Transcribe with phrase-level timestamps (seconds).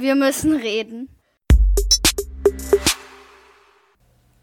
[0.00, 1.10] Wir müssen reden.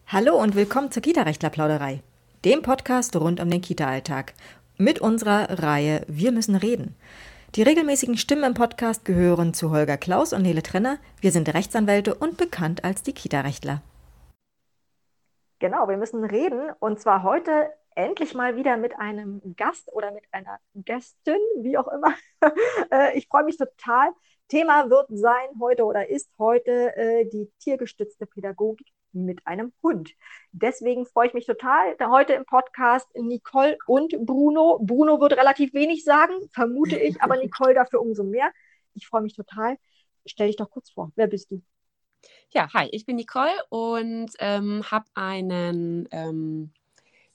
[0.06, 2.04] Hallo und willkommen zur Kita-Rechtler-Plauderei,
[2.46, 4.36] dem Podcast rund um den Kita-Alltag.
[4.78, 6.96] Mit unserer Reihe Wir müssen reden.
[7.56, 11.00] Die regelmäßigen Stimmen im Podcast gehören zu Holger Klaus und Nele Trenner.
[11.22, 13.82] Wir sind Rechtsanwälte und bekannt als die Kita-Rechtler.
[15.58, 20.24] Genau, wir müssen reden und zwar heute endlich mal wieder mit einem Gast oder mit
[20.32, 22.14] einer Gästin, wie auch immer.
[22.92, 24.12] Äh, ich freue mich total.
[24.48, 30.14] Thema wird sein heute oder ist heute äh, die tiergestützte Pädagogik mit einem Hund.
[30.52, 31.96] Deswegen freue ich mich total.
[31.98, 34.80] Da heute im Podcast Nicole und Bruno.
[34.82, 38.52] Bruno wird relativ wenig sagen, vermute ich, aber Nicole dafür umso mehr.
[38.94, 39.78] Ich freue mich total.
[40.26, 41.12] Stell dich doch kurz vor.
[41.16, 41.62] Wer bist du?
[42.50, 46.72] Ja, hi, ich bin Nicole und ähm, habe einen ähm,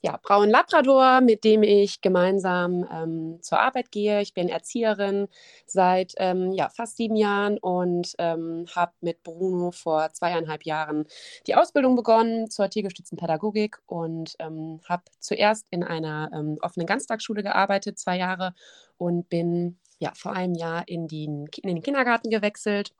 [0.03, 4.21] ja, braunen Labrador, mit dem ich gemeinsam ähm, zur Arbeit gehe.
[4.21, 5.29] Ich bin Erzieherin
[5.65, 11.05] seit ähm, ja, fast sieben Jahren und ähm, habe mit Bruno vor zweieinhalb Jahren
[11.47, 17.41] die Ausbildung begonnen zur tiergestützten Pädagogik und ähm, habe zuerst in einer ähm, offenen Ganztagsschule
[17.41, 18.53] gearbeitet, zwei Jahre,
[18.97, 22.93] und bin ja, vor einem Jahr in, die, in den Kindergarten gewechselt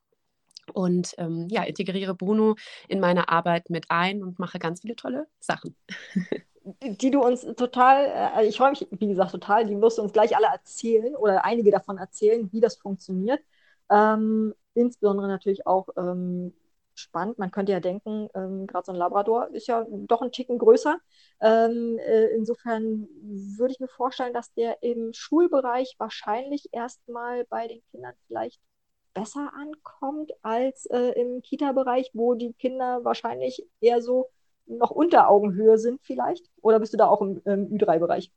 [0.72, 2.56] und ähm, ja, integriere Bruno
[2.88, 5.76] in meine Arbeit mit ein und mache ganz viele tolle Sachen.
[6.64, 8.06] die du uns total,
[8.38, 11.46] äh, ich freue mich, wie gesagt, total, die wirst du uns gleich alle erzählen oder
[11.46, 13.42] einige davon erzählen, wie das funktioniert.
[13.90, 16.54] Ähm, insbesondere natürlich auch ähm,
[16.96, 17.38] spannend.
[17.40, 21.00] Man könnte ja denken, ähm, gerade so ein Labrador ist ja doch ein Ticken größer.
[21.42, 23.08] Ähm, äh, insofern
[23.58, 28.62] würde ich mir vorstellen, dass der im Schulbereich wahrscheinlich erstmal bei den Kindern vielleicht
[29.14, 34.30] besser ankommt als äh, im Kita-Bereich, wo die Kinder wahrscheinlich eher so
[34.66, 36.46] noch unter Augenhöhe sind vielleicht?
[36.62, 38.32] Oder bist du da auch im, im Ü3-Bereich?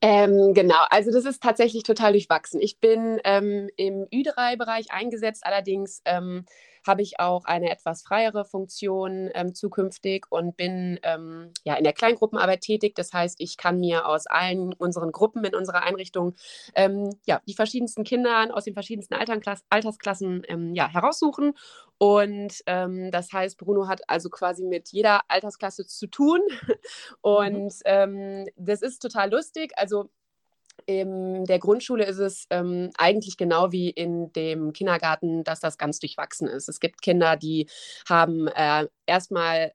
[0.00, 2.60] Ähm, genau, also das ist tatsächlich total durchwachsen.
[2.60, 6.44] Ich bin ähm, im Ü3-Bereich eingesetzt, allerdings ähm,
[6.86, 11.92] habe ich auch eine etwas freiere Funktion ähm, zukünftig und bin ähm, ja in der
[11.92, 12.94] Kleingruppenarbeit tätig.
[12.94, 16.34] Das heißt, ich kann mir aus allen unseren Gruppen in unserer Einrichtung
[16.74, 21.54] ähm, ja, die verschiedensten Kinder aus den verschiedensten Altersklassen ähm, ja, heraussuchen.
[21.98, 26.40] Und ähm, das heißt, Bruno hat also quasi mit jeder Altersklasse zu tun.
[27.20, 27.70] Und mhm.
[27.84, 29.72] Ähm, das ist total lustig.
[29.76, 30.10] Also
[30.84, 35.98] in der Grundschule ist es ähm, eigentlich genau wie in dem Kindergarten, dass das ganz
[35.98, 36.68] durchwachsen ist.
[36.68, 37.68] Es gibt Kinder, die
[38.08, 39.72] haben äh, erstmal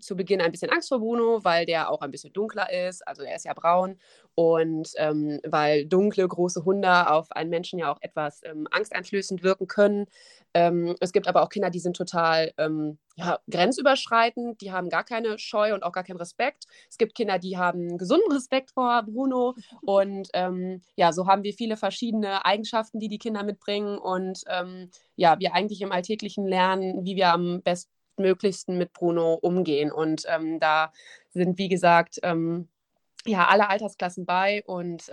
[0.00, 3.06] zu Beginn ein bisschen Angst vor Bruno, weil der auch ein bisschen dunkler ist.
[3.06, 3.98] Also er ist ja braun
[4.34, 9.66] und ähm, weil dunkle, große Hunde auf einen Menschen ja auch etwas ähm, angsteinflößend wirken
[9.66, 10.06] können.
[10.54, 15.04] Ähm, es gibt aber auch Kinder, die sind total ähm, ja, grenzüberschreitend, die haben gar
[15.04, 16.64] keine Scheu und auch gar keinen Respekt.
[16.90, 19.54] Es gibt Kinder, die haben gesunden Respekt vor Bruno.
[19.82, 23.98] Und ähm, ja, so haben wir viele verschiedene Eigenschaften, die die Kinder mitbringen.
[23.98, 27.62] Und ähm, ja, wir eigentlich im Alltäglichen lernen, wie wir am
[28.16, 29.92] bestmöglichsten mit Bruno umgehen.
[29.92, 30.92] Und ähm, da
[31.30, 32.68] sind, wie gesagt, ähm,
[33.24, 35.04] ja, alle Altersklassen bei und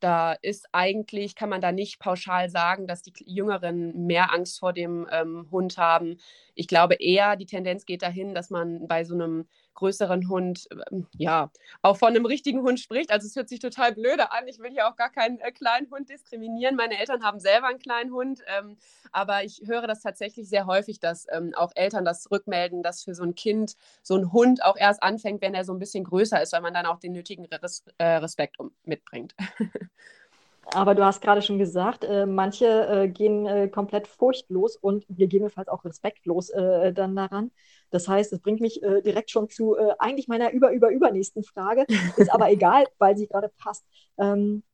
[0.00, 4.72] da ist eigentlich, kann man da nicht pauschal sagen, dass die Jüngeren mehr Angst vor
[4.74, 6.18] dem ähm, Hund haben.
[6.54, 11.06] Ich glaube eher, die Tendenz geht dahin, dass man bei so einem größeren Hund, ähm,
[11.16, 11.50] ja,
[11.82, 13.12] auch von einem richtigen Hund spricht.
[13.12, 14.48] Also es hört sich total blöde an.
[14.48, 16.74] Ich will hier auch gar keinen äh, kleinen Hund diskriminieren.
[16.74, 18.76] Meine Eltern haben selber einen kleinen Hund, ähm,
[19.12, 23.14] aber ich höre das tatsächlich sehr häufig, dass ähm, auch Eltern das rückmelden, dass für
[23.14, 26.42] so ein Kind so ein Hund auch erst anfängt, wenn er so ein bisschen größer
[26.42, 29.34] ist, weil man dann auch den nötigen Res äh, Respekt um mitbringt.
[30.72, 35.68] Aber du hast gerade schon gesagt, äh, manche äh, gehen äh, komplett furchtlos und gegebenenfalls
[35.68, 37.52] auch respektlos äh, dann daran.
[37.90, 41.44] Das heißt, es bringt mich äh, direkt schon zu äh, eigentlich meiner über, über, übernächsten
[41.44, 41.86] Frage.
[42.16, 43.84] Ist aber egal, weil sie gerade passt.
[44.18, 44.64] Ähm,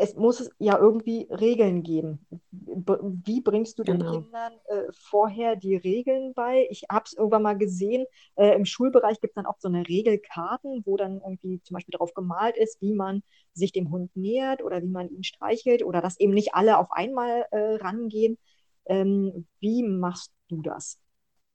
[0.00, 2.26] es muss ja irgendwie Regeln geben.
[2.50, 4.12] Wie bringst du den genau.
[4.12, 6.66] Kindern äh, vorher die Regeln bei?
[6.70, 8.06] Ich habe es irgendwann mal gesehen,
[8.36, 11.92] äh, im Schulbereich gibt es dann auch so eine Regelkarten, wo dann irgendwie zum Beispiel
[11.92, 13.22] darauf gemalt ist, wie man
[13.52, 16.90] sich dem Hund nähert oder wie man ihn streichelt oder dass eben nicht alle auf
[16.92, 18.38] einmal äh, rangehen.
[18.86, 20.98] Ähm, wie machst du das?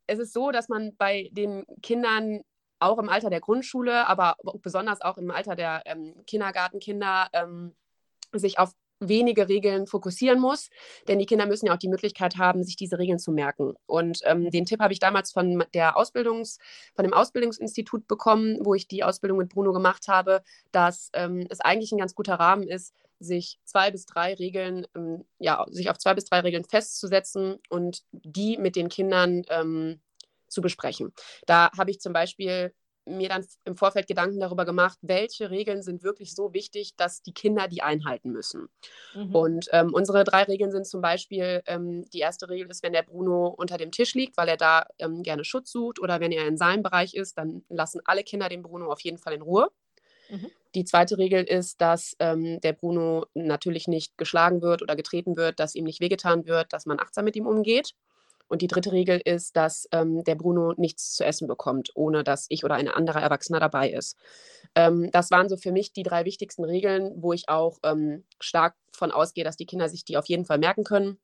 [0.08, 2.42] Es ist so, dass man bei den Kindern
[2.80, 7.74] auch im Alter der Grundschule, aber besonders auch im Alter der ähm, Kindergartenkinder ähm,
[8.40, 10.70] sich auf wenige Regeln fokussieren muss,
[11.08, 13.74] denn die Kinder müssen ja auch die Möglichkeit haben, sich diese Regeln zu merken.
[13.86, 16.60] Und ähm, den Tipp habe ich damals von der Ausbildungs,
[16.96, 21.60] von dem Ausbildungsinstitut bekommen, wo ich die Ausbildung mit Bruno gemacht habe, dass ähm, es
[21.60, 25.98] eigentlich ein ganz guter Rahmen ist, sich zwei bis drei Regeln, ähm, ja, sich auf
[25.98, 30.00] zwei bis drei Regeln festzusetzen und die mit den Kindern ähm,
[30.48, 31.14] zu besprechen.
[31.46, 32.74] Da habe ich zum Beispiel
[33.06, 37.34] mir dann im Vorfeld Gedanken darüber gemacht, welche Regeln sind wirklich so wichtig, dass die
[37.34, 38.70] Kinder die einhalten müssen.
[39.14, 39.36] Mhm.
[39.36, 43.04] Und ähm, unsere drei Regeln sind zum Beispiel, ähm, die erste Regel ist, wenn der
[43.04, 46.48] Bruno unter dem Tisch liegt, weil er da ähm, gerne Schutz sucht oder wenn er
[46.48, 49.70] in seinem Bereich ist, dann lassen alle Kinder den Bruno auf jeden Fall in Ruhe.
[50.30, 50.52] Mhm.
[50.74, 55.60] Die zweite Regel ist, dass ähm, der Bruno natürlich nicht geschlagen wird oder getreten wird,
[55.60, 57.94] dass ihm nicht wehgetan wird, dass man achtsam mit ihm umgeht.
[58.48, 62.46] Und die dritte Regel ist, dass ähm, der Bruno nichts zu essen bekommt, ohne dass
[62.50, 64.18] ich oder ein anderer Erwachsener dabei ist.
[64.76, 68.76] Ähm, das waren so für mich die drei wichtigsten Regeln, wo ich auch ähm, stark
[68.92, 71.18] von ausgehe, dass die Kinder sich die auf jeden Fall merken können.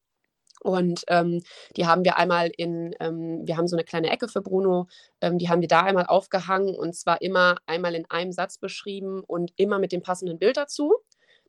[0.61, 1.41] Und ähm,
[1.75, 4.87] die haben wir einmal in, ähm, wir haben so eine kleine Ecke für Bruno,
[5.19, 9.23] ähm, die haben wir da einmal aufgehangen und zwar immer einmal in einem Satz beschrieben
[9.25, 10.93] und immer mit dem passenden Bild dazu,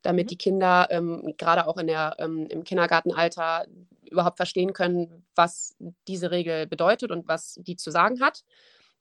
[0.02, 0.28] damit mhm.
[0.28, 3.66] die Kinder ähm, gerade auch in der, ähm, im Kindergartenalter
[4.10, 5.74] überhaupt verstehen können, was
[6.06, 8.44] diese Regel bedeutet und was die zu sagen hat.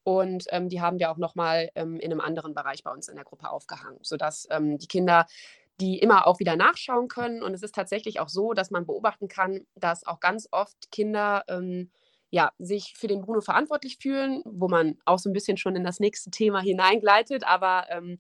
[0.03, 3.15] Und ähm, die haben wir auch nochmal ähm, in einem anderen Bereich bei uns in
[3.15, 5.27] der Gruppe aufgehangen, sodass ähm, die Kinder
[5.80, 7.42] die immer auch wieder nachschauen können.
[7.42, 11.44] Und es ist tatsächlich auch so, dass man beobachten kann, dass auch ganz oft Kinder
[11.47, 11.89] ähm,
[12.30, 15.83] ja, sich für den Bruno verantwortlich fühlen, wo man auch so ein bisschen schon in
[15.83, 17.45] das nächste Thema hineingleitet.
[17.45, 18.19] Aber ähm,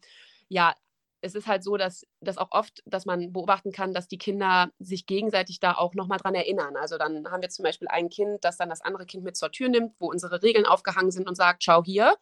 [0.49, 0.73] ja,
[1.21, 4.71] es ist halt so, dass das auch oft, dass man beobachten kann, dass die Kinder
[4.79, 6.75] sich gegenseitig da auch nochmal dran erinnern.
[6.75, 9.51] Also dann haben wir zum Beispiel ein Kind, das dann das andere Kind mit zur
[9.51, 12.15] Tür nimmt, wo unsere Regeln aufgehangen sind und sagt, schau hier,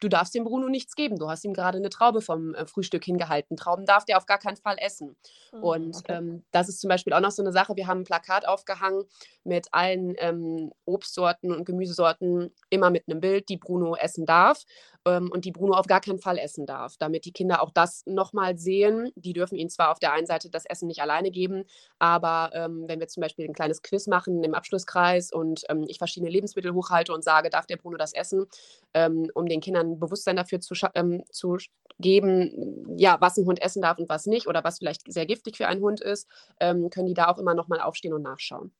[0.00, 1.18] du darfst dem Bruno nichts geben.
[1.18, 3.56] Du hast ihm gerade eine Traube vom äh, Frühstück hingehalten.
[3.56, 5.16] Trauben darf der auf gar keinen Fall essen.
[5.52, 6.14] Mhm, und okay.
[6.14, 7.76] ähm, das ist zum Beispiel auch noch so eine Sache.
[7.76, 9.04] Wir haben ein Plakat aufgehangen
[9.44, 14.64] mit allen ähm, Obstsorten und Gemüsesorten, immer mit einem Bild, die Bruno essen darf
[15.06, 18.04] ähm, und die Bruno auf gar keinen Fall essen darf, damit die Kinder auch das
[18.06, 19.12] nochmal sehen.
[19.14, 21.64] Die dürfen ihnen zwar auf der einen Seite das Essen nicht alleine geben,
[21.98, 25.98] aber ähm, wenn wir zum Beispiel ein kleines Quiz machen im Abschlusskreis und ähm, ich
[25.98, 28.46] verschiedene Lebensmittel hochhalte und sage, darf der Bruno das essen,
[28.92, 31.56] ähm, um den Kindern ein Bewusstsein dafür zu, ähm, zu
[31.98, 35.56] geben, ja, was ein Hund essen darf und was nicht oder was vielleicht sehr giftig
[35.56, 36.28] für einen Hund ist,
[36.58, 38.70] können die da auch immer nochmal aufstehen und nachschauen.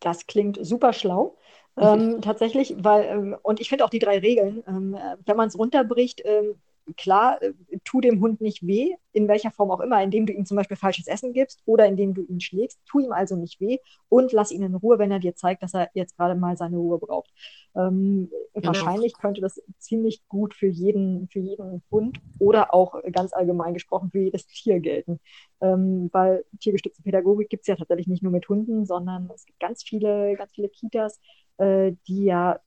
[0.00, 1.36] Das klingt super schlau.
[1.78, 4.96] Ähm, tatsächlich, weil, ähm, und ich finde auch die drei Regeln, ähm,
[5.26, 6.54] wenn man es runterbricht, ähm,
[6.96, 7.52] klar, äh,
[7.84, 10.76] tu dem Hund nicht weh, in welcher Form auch immer, indem du ihm zum Beispiel
[10.76, 12.78] falsches Essen gibst oder indem du ihn schlägst.
[12.86, 13.78] Tu ihm also nicht weh
[14.08, 16.76] und lass ihn in Ruhe, wenn er dir zeigt, dass er jetzt gerade mal seine
[16.76, 17.30] Ruhe braucht.
[17.74, 18.68] Ähm, genau.
[18.68, 24.10] Wahrscheinlich könnte das ziemlich gut für jeden, für jeden Hund oder auch ganz allgemein gesprochen
[24.10, 25.18] für jedes Tier gelten.
[25.60, 29.58] Ähm, weil tiergestützte Pädagogik gibt es ja tatsächlich nicht nur mit Hunden, sondern es gibt
[29.58, 31.20] ganz viele, ganz viele Kitas,
[31.58, 32.60] äh, die ja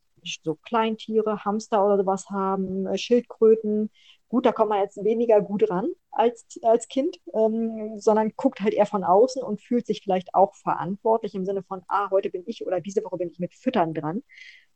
[0.43, 3.89] so Kleintiere, Hamster oder sowas haben, äh, Schildkröten.
[4.27, 8.73] Gut, da kommt man jetzt weniger gut ran als, als Kind, ähm, sondern guckt halt
[8.73, 12.43] eher von außen und fühlt sich vielleicht auch verantwortlich im Sinne von, ah, heute bin
[12.45, 14.21] ich oder diese Woche bin ich mit Füttern dran.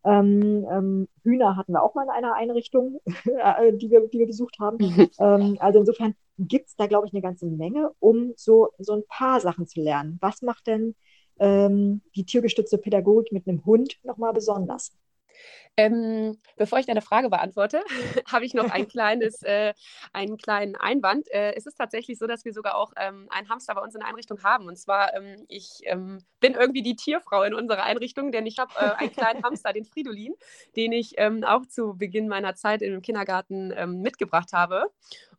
[0.04, 4.26] Ähm, ähm, Hühner hatten wir auch mal in einer Einrichtung, äh, die, wir, die wir
[4.26, 4.78] besucht haben.
[5.18, 9.04] ähm, also insofern gibt es da, glaube ich, eine ganze Menge, um so, so ein
[9.08, 10.18] paar Sachen zu lernen.
[10.20, 10.96] Was macht denn
[11.38, 14.92] ähm, die tiergestützte Pädagogik mit einem Hund nochmal besonders?
[15.76, 17.82] Ähm, bevor ich deine Frage beantworte,
[18.32, 19.74] habe ich noch ein kleines, äh,
[20.12, 21.28] einen kleinen Einwand.
[21.32, 24.00] Äh, es ist tatsächlich so, dass wir sogar auch ähm, einen Hamster bei uns in
[24.00, 24.68] der Einrichtung haben.
[24.68, 28.72] Und zwar, ähm, ich ähm, bin irgendwie die Tierfrau in unserer Einrichtung, denn ich habe
[28.76, 30.34] äh, einen kleinen Hamster, den Fridolin,
[30.76, 34.84] den ich ähm, auch zu Beginn meiner Zeit im Kindergarten ähm, mitgebracht habe.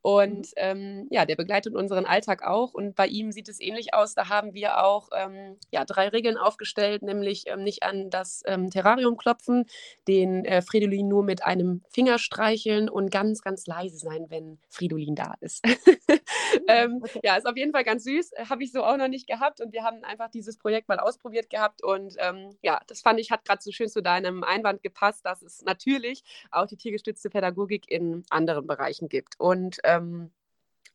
[0.05, 0.53] Und mhm.
[0.57, 2.75] ähm, ja, der begleitet unseren Alltag auch.
[2.75, 4.13] Und bei ihm sieht es ähnlich aus.
[4.13, 8.69] Da haben wir auch ähm, ja, drei Regeln aufgestellt, nämlich ähm, nicht an das ähm,
[8.69, 9.65] Terrarium klopfen,
[10.07, 15.15] den äh, Fridolin nur mit einem Finger streicheln und ganz, ganz leise sein, wenn Fridolin
[15.15, 15.65] da ist.
[16.67, 17.19] Ähm, okay.
[17.23, 18.31] Ja, ist auf jeden Fall ganz süß.
[18.49, 19.61] Habe ich so auch noch nicht gehabt.
[19.61, 21.83] Und wir haben einfach dieses Projekt mal ausprobiert gehabt.
[21.83, 25.41] Und ähm, ja, das fand ich, hat gerade so schön zu deinem Einwand gepasst, dass
[25.41, 29.35] es natürlich auch die tiergestützte Pädagogik in anderen Bereichen gibt.
[29.37, 30.31] Und ähm,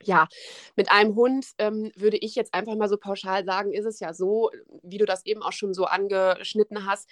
[0.03, 0.29] ja,
[0.77, 4.15] mit einem Hund ähm, würde ich jetzt einfach mal so pauschal sagen, ist es ja
[4.15, 4.51] so,
[4.83, 7.11] wie du das eben auch schon so angeschnitten hast.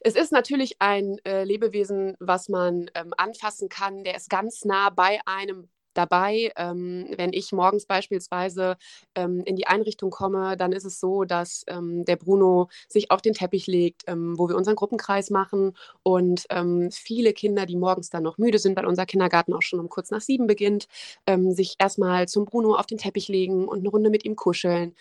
[0.00, 4.04] Es ist natürlich ein äh, Lebewesen, was man ähm, anfassen kann.
[4.04, 6.52] Der ist ganz nah bei einem dabei.
[6.56, 8.76] Ähm, wenn ich morgens beispielsweise
[9.14, 13.22] ähm, in die Einrichtung komme, dann ist es so, dass ähm, der Bruno sich auf
[13.22, 18.10] den Teppich legt, ähm, wo wir unseren Gruppenkreis machen und ähm, viele Kinder, die morgens
[18.10, 20.86] dann noch müde sind, weil unser Kindergarten auch schon um kurz nach sieben beginnt,
[21.26, 24.94] ähm, sich erstmal zum Bruno auf den Teppich legen und eine Runde mit ihm kuscheln.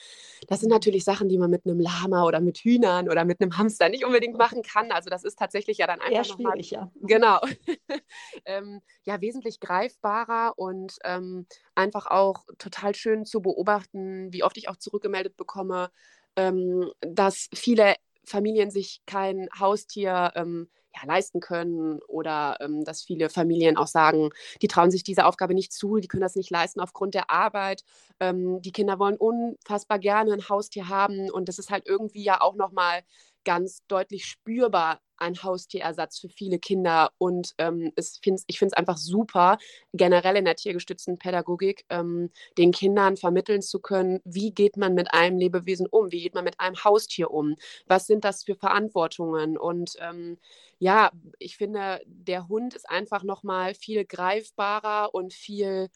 [0.47, 3.57] Das sind natürlich Sachen, die man mit einem Lama oder mit Hühnern oder mit einem
[3.57, 4.91] Hamster nicht unbedingt machen kann.
[4.91, 6.91] Also das ist tatsächlich ja dann einfach nochmal, ja.
[7.01, 7.39] genau,
[9.05, 11.45] ja wesentlich greifbarer und und ähm,
[11.75, 15.91] einfach auch total schön zu beobachten, wie oft ich auch zurückgemeldet bekomme,
[16.35, 17.95] ähm, dass viele
[18.25, 24.29] Familien sich kein Haustier ähm, ja, leisten können oder ähm, dass viele Familien auch sagen,
[24.61, 27.83] die trauen sich diese Aufgabe nicht zu, die können das nicht leisten aufgrund der Arbeit.
[28.19, 32.41] Ähm, die Kinder wollen unfassbar gerne ein Haustier haben und das ist halt irgendwie ja
[32.41, 33.01] auch nochmal
[33.45, 37.11] ganz deutlich spürbar ein Haustierersatz für viele Kinder.
[37.17, 39.57] Und ähm, es find's, ich finde es einfach super,
[39.93, 45.13] generell in der tiergestützten Pädagogik ähm, den Kindern vermitteln zu können, wie geht man mit
[45.13, 47.55] einem Lebewesen um, wie geht man mit einem Haustier um,
[47.87, 49.57] was sind das für Verantwortungen.
[49.57, 50.37] Und ähm,
[50.79, 55.89] ja, ich finde, der Hund ist einfach nochmal viel greifbarer und viel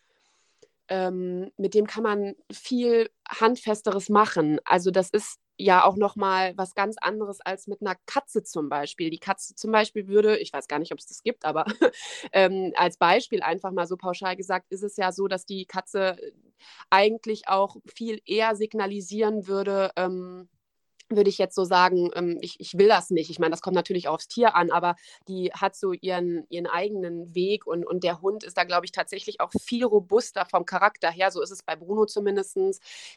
[0.90, 4.60] ähm, mit dem kann man viel Handfesteres machen.
[4.66, 8.70] Also das ist ja auch noch mal was ganz anderes als mit einer Katze zum
[8.70, 9.10] Beispiel.
[9.10, 11.66] Die Katze zum Beispiel würde, ich weiß gar nicht, ob es das gibt, aber
[12.34, 16.18] ähm, als Beispiel einfach mal so pauschal gesagt, ist es ja so, dass die Katze
[16.90, 20.50] eigentlich auch viel eher signalisieren würde, ähm,
[21.16, 23.30] würde ich jetzt so sagen, ähm, ich, ich will das nicht.
[23.30, 24.96] Ich meine, das kommt natürlich aufs Tier an, aber
[25.28, 28.92] die hat so ihren, ihren eigenen Weg und, und der Hund ist da, glaube ich,
[28.92, 31.32] tatsächlich auch viel robuster vom Charakter her.
[31.32, 32.44] So ist es bei Bruno zumindest.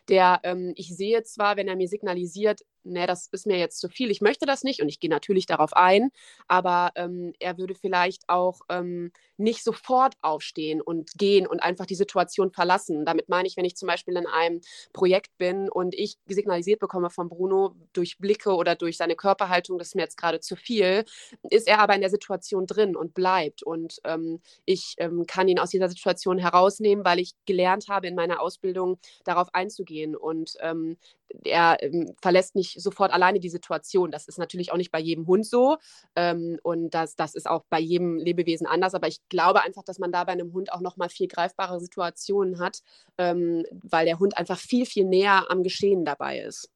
[0.08, 3.88] Der, ähm, ich sehe zwar, wenn er mir signalisiert, ne, das ist mir jetzt zu
[3.88, 6.10] viel, ich möchte das nicht und ich gehe natürlich darauf ein,
[6.48, 11.94] aber ähm, er würde vielleicht auch ähm, nicht sofort aufstehen und gehen und einfach die
[11.94, 13.04] Situation verlassen.
[13.04, 14.60] Damit meine ich, wenn ich zum Beispiel in einem
[14.92, 19.88] Projekt bin und ich signalisiert bekomme von Bruno durch Blicke oder durch seine Körperhaltung, das
[19.88, 21.04] ist mir jetzt gerade zu viel,
[21.50, 25.58] ist er aber in der Situation drin und bleibt und ähm, ich ähm, kann ihn
[25.58, 30.96] aus dieser Situation herausnehmen, weil ich gelernt habe in meiner Ausbildung darauf einzugehen und ähm,
[31.44, 34.10] er ähm, verlässt nicht sofort alleine die Situation.
[34.10, 35.76] Das ist natürlich auch nicht bei jedem Hund so
[36.14, 38.94] ähm, und das, das ist auch bei jedem Lebewesen anders.
[38.94, 41.80] Aber ich glaube einfach, dass man da bei einem Hund auch noch mal viel greifbare
[41.80, 42.80] Situationen hat,
[43.18, 46.70] ähm, weil der Hund einfach viel, viel näher am Geschehen dabei ist.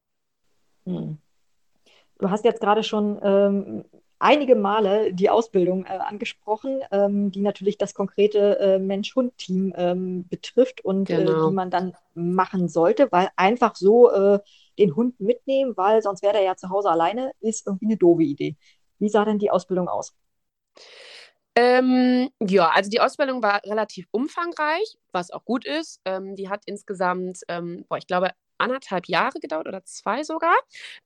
[0.85, 1.17] Hm.
[2.19, 3.83] Du hast jetzt gerade schon ähm,
[4.19, 10.85] einige Male die Ausbildung äh, angesprochen, ähm, die natürlich das konkrete äh, Mensch-Hund-Team ähm, betrifft
[10.85, 11.31] und genau.
[11.31, 14.39] äh, die man dann machen sollte, weil einfach so äh,
[14.77, 18.23] den Hund mitnehmen, weil sonst wäre er ja zu Hause alleine, ist irgendwie eine doofe
[18.23, 18.55] Idee.
[18.99, 20.13] Wie sah denn die Ausbildung aus?
[21.55, 25.99] Ähm, ja, also die Ausbildung war relativ umfangreich, was auch gut ist.
[26.05, 30.55] Ähm, die hat insgesamt, ähm, boah, ich glaube, anderthalb Jahre gedauert oder zwei sogar.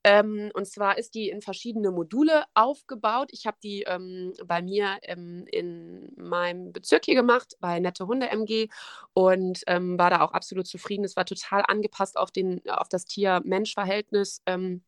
[0.03, 3.29] Ähm, und zwar ist die in verschiedene Module aufgebaut.
[3.31, 8.29] Ich habe die ähm, bei mir ähm, in meinem Bezirk hier gemacht, bei Nette Hunde
[8.29, 8.67] MG
[9.13, 11.05] und ähm, war da auch absolut zufrieden.
[11.05, 14.41] Es war total angepasst auf, den, auf das Tier-Mensch-Verhältnis.
[14.45, 14.83] Ähm,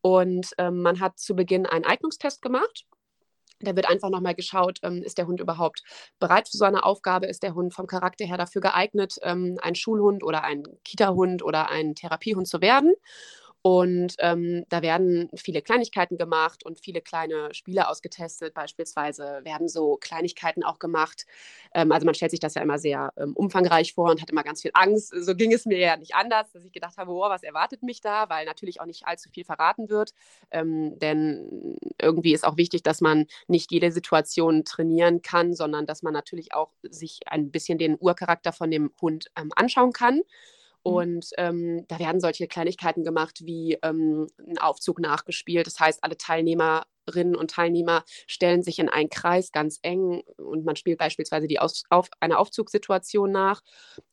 [0.00, 2.86] und ähm, man hat zu Beginn einen Eignungstest gemacht.
[3.60, 5.82] Da wird einfach nochmal geschaut, ähm, ist der Hund überhaupt
[6.18, 7.26] bereit für so eine Aufgabe?
[7.26, 11.70] Ist der Hund vom Charakter her dafür geeignet, ähm, ein Schulhund oder ein Kita-Hund oder
[11.70, 12.92] ein Therapiehund zu werden?
[13.66, 18.54] Und ähm, da werden viele Kleinigkeiten gemacht und viele kleine Spiele ausgetestet.
[18.54, 21.26] Beispielsweise werden so Kleinigkeiten auch gemacht.
[21.74, 24.44] Ähm, also man stellt sich das ja immer sehr ähm, umfangreich vor und hat immer
[24.44, 25.12] ganz viel Angst.
[25.18, 28.00] So ging es mir ja nicht anders, dass ich gedacht habe, oh, was erwartet mich
[28.00, 30.12] da, weil natürlich auch nicht allzu viel verraten wird.
[30.52, 36.04] Ähm, denn irgendwie ist auch wichtig, dass man nicht jede Situation trainieren kann, sondern dass
[36.04, 40.22] man natürlich auch sich ein bisschen den Urcharakter von dem Hund ähm, anschauen kann.
[40.86, 40.94] Mhm.
[40.94, 45.66] Und ähm, da werden solche Kleinigkeiten gemacht wie ähm, ein Aufzug nachgespielt.
[45.66, 50.76] Das heißt, alle Teilnehmerinnen und Teilnehmer stellen sich in einen Kreis ganz eng und man
[50.76, 53.62] spielt beispielsweise die Aus auf eine Aufzugssituation nach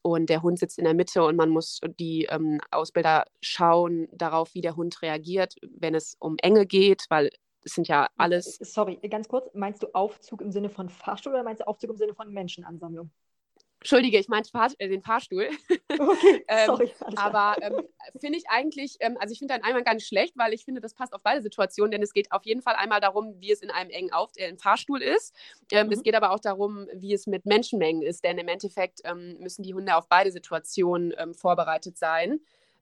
[0.02, 4.54] und der Hund sitzt in der Mitte und man muss die ähm, Ausbilder schauen darauf,
[4.54, 7.30] wie der Hund reagiert, wenn es um Enge geht, weil
[7.66, 8.58] es sind ja alles.
[8.62, 11.98] Sorry, ganz kurz, meinst du Aufzug im Sinne von Fahrstuhl oder meinst du Aufzug im
[11.98, 13.10] Sinne von Menschenansammlung?
[13.84, 15.50] Entschuldige, ich meinte Fahr äh, den Fahrstuhl.
[15.94, 16.92] Okay, ähm, sorry.
[17.18, 17.82] aber ähm,
[18.20, 20.82] finde ich eigentlich, ähm, also ich finde deinen einmal gar nicht schlecht, weil ich finde,
[20.82, 23.62] das passt auf beide Situationen, denn es geht auf jeden Fall einmal darum, wie es
[23.62, 25.36] in einem engen auf äh, Fahrstuhl ist.
[25.72, 25.94] Ähm, mhm.
[25.94, 29.62] Es geht aber auch darum, wie es mit Menschenmengen ist, denn im Endeffekt ähm, müssen
[29.64, 32.40] die Hunde auf beide Situationen vorbereitet sein.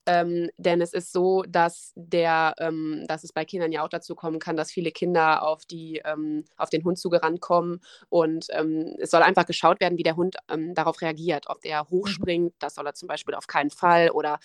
[0.08, 4.16] Ähm, denn es ist so, dass der, ähm, dass es bei Kindern ja auch dazu
[4.16, 7.82] kommen kann, dass viele Kinder auf die, ähm, auf den Hund zugerannt kommen.
[8.10, 11.84] Und ähm, es soll einfach geschaut werden, wie der Hund ähm, darauf reagiert, ob der
[11.84, 11.90] mhm.
[11.90, 14.10] hochspringt, das soll er zum Beispiel auf keinen Fall.
[14.10, 14.40] Oder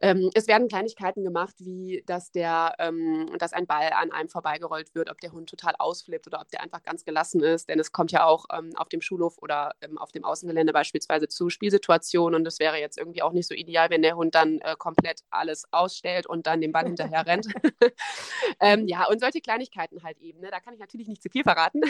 [0.00, 4.94] ähm, es werden Kleinigkeiten gemacht, wie dass, der, ähm, dass ein Ball an einem vorbeigerollt
[4.94, 7.68] wird, ob der Hund total ausflippt oder ob der einfach ganz gelassen ist.
[7.68, 11.28] Denn es kommt ja auch ähm, auf dem Schulhof oder ähm, auf dem Außengelände beispielsweise
[11.28, 12.40] zu Spielsituationen.
[12.40, 15.20] Und es wäre jetzt irgendwie auch nicht so ideal, wenn der Hund dann äh, komplett
[15.30, 17.46] alles ausstellt und dann den Ball hinterher rennt.
[18.60, 20.40] Ähm, ja, und solche Kleinigkeiten halt eben.
[20.40, 20.50] Ne?
[20.50, 21.82] Da kann ich natürlich nicht zu viel verraten.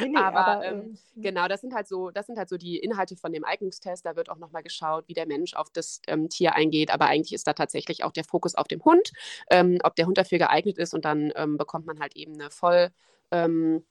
[0.00, 1.22] Nee, nee, aber, aber ähm, ähm hm.
[1.22, 4.04] genau, das sind halt so, das sind halt so die Inhalte von dem Eignungstest.
[4.04, 6.92] Da wird auch nochmal geschaut, wie der Mensch auf das ähm, Tier eingeht.
[6.92, 9.12] Aber eigentlich ist da tatsächlich auch der Fokus auf dem Hund,
[9.50, 12.50] ähm, ob der Hund dafür geeignet ist und dann ähm, bekommt man halt eben eine
[12.50, 12.90] voll
[13.30, 13.84] ähm,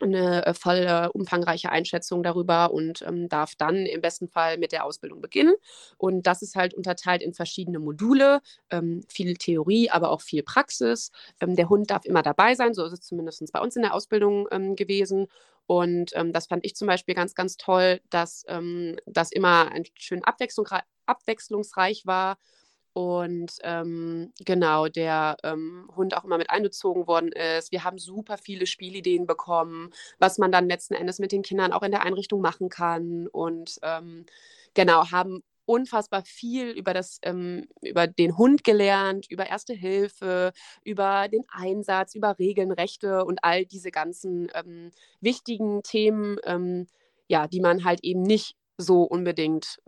[0.00, 4.72] eine äh, voll äh, umfangreiche Einschätzung darüber und ähm, darf dann im besten Fall mit
[4.72, 5.54] der Ausbildung beginnen.
[5.98, 11.10] Und das ist halt unterteilt in verschiedene Module, ähm, viel Theorie, aber auch viel Praxis.
[11.40, 13.94] Ähm, der Hund darf immer dabei sein, so ist es zumindest bei uns in der
[13.94, 15.28] Ausbildung ähm, gewesen.
[15.66, 19.84] Und ähm, das fand ich zum Beispiel ganz, ganz toll, dass ähm, das immer ein
[19.98, 22.36] schön abwechslungsreich war
[22.94, 27.72] und ähm, genau, der ähm, Hund auch immer mit einbezogen worden ist.
[27.72, 31.82] Wir haben super viele Spielideen bekommen, was man dann letzten Endes mit den Kindern auch
[31.82, 33.26] in der Einrichtung machen kann.
[33.26, 34.26] Und ähm,
[34.74, 40.52] genau, haben unfassbar viel über, das, ähm, über den Hund gelernt, über Erste Hilfe,
[40.84, 46.86] über den Einsatz, über Regeln, Rechte und all diese ganzen ähm, wichtigen Themen, ähm,
[47.26, 49.78] ja, die man halt eben nicht so unbedingt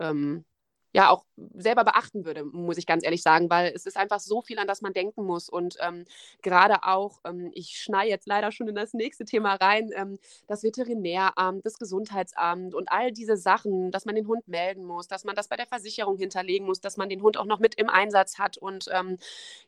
[0.93, 1.25] ja auch
[1.55, 4.67] selber beachten würde, muss ich ganz ehrlich sagen, weil es ist einfach so viel, an
[4.67, 5.49] das man denken muss.
[5.49, 6.05] Und ähm,
[6.41, 10.63] gerade auch, ähm, ich schneide jetzt leider schon in das nächste Thema rein, ähm, das
[10.63, 15.35] Veterinäramt, das Gesundheitsamt und all diese Sachen, dass man den Hund melden muss, dass man
[15.35, 18.39] das bei der Versicherung hinterlegen muss, dass man den Hund auch noch mit im Einsatz
[18.39, 18.57] hat.
[18.57, 19.17] Und ähm,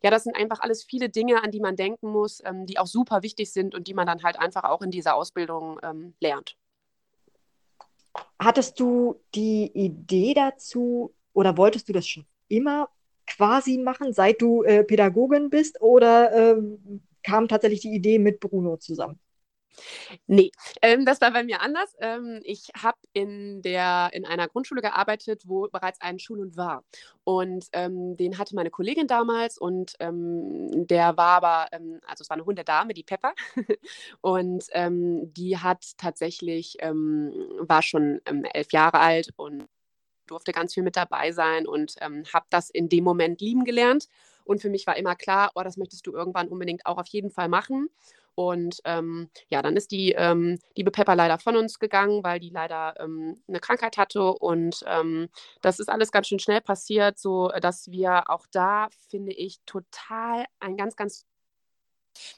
[0.03, 2.87] ja, das sind einfach alles viele Dinge, an die man denken muss, ähm, die auch
[2.87, 6.58] super wichtig sind und die man dann halt einfach auch in dieser Ausbildung ähm, lernt.
[8.39, 12.89] Hattest du die Idee dazu, oder wolltest du das schon immer
[13.27, 15.81] quasi machen, seit du äh, Pädagogin bist?
[15.81, 16.61] Oder äh,
[17.23, 19.19] kam tatsächlich die Idee mit Bruno zusammen?
[20.27, 21.95] Nee, ähm, das war bei mir anders.
[21.99, 26.83] Ähm, ich habe in, in einer Grundschule gearbeitet, wo bereits ein Schulhund war.
[27.23, 32.29] Und ähm, den hatte meine Kollegin damals und ähm, der war aber, ähm, also es
[32.29, 33.33] war eine Hundedame, die Pepper.
[34.21, 38.21] und ähm, die hat tatsächlich, war schon
[38.53, 39.65] elf Jahre alt und
[40.27, 44.07] durfte ganz viel mit dabei sein und habe das in dem Moment lieben gelernt.
[44.43, 47.29] Und für mich war immer klar, oh, das möchtest du irgendwann unbedingt auch auf jeden
[47.29, 47.89] Fall machen.
[48.39, 52.51] Und ähm, ja, dann ist die ähm, liebe Pepper leider von uns gegangen, weil die
[52.51, 54.31] leider ähm, eine Krankheit hatte.
[54.33, 55.27] Und ähm,
[55.61, 60.45] das ist alles ganz schön schnell passiert, so dass wir auch da, finde ich, total
[60.61, 61.25] ein ganz, ganz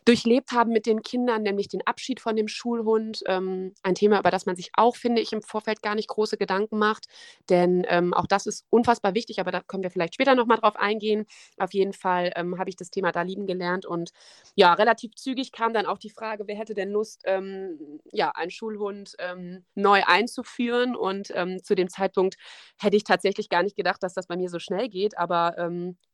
[0.05, 3.23] durchlebt haben mit den Kindern, nämlich den Abschied von dem Schulhund.
[3.27, 6.37] Ähm, ein Thema, über das man sich auch, finde ich, im Vorfeld gar nicht große
[6.37, 7.07] Gedanken macht.
[7.49, 10.75] Denn ähm, auch das ist unfassbar wichtig, aber da können wir vielleicht später nochmal drauf
[10.75, 11.25] eingehen.
[11.57, 13.85] Auf jeden Fall ähm, habe ich das Thema da lieben gelernt.
[13.85, 14.11] Und
[14.55, 18.51] ja, relativ zügig kam dann auch die Frage, wer hätte denn Lust, ähm, ja, einen
[18.51, 20.95] Schulhund ähm, neu einzuführen.
[20.95, 22.35] Und ähm, zu dem Zeitpunkt
[22.79, 25.17] hätte ich tatsächlich gar nicht gedacht, dass das bei mir so schnell geht.
[25.17, 25.41] Aber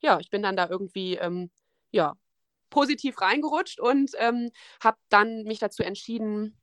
[0.01, 1.19] ja, ich bin dann da irgendwie
[1.91, 2.13] ja,
[2.69, 4.51] positiv reingerutscht und ähm,
[4.83, 6.57] habe dann mich dazu entschieden,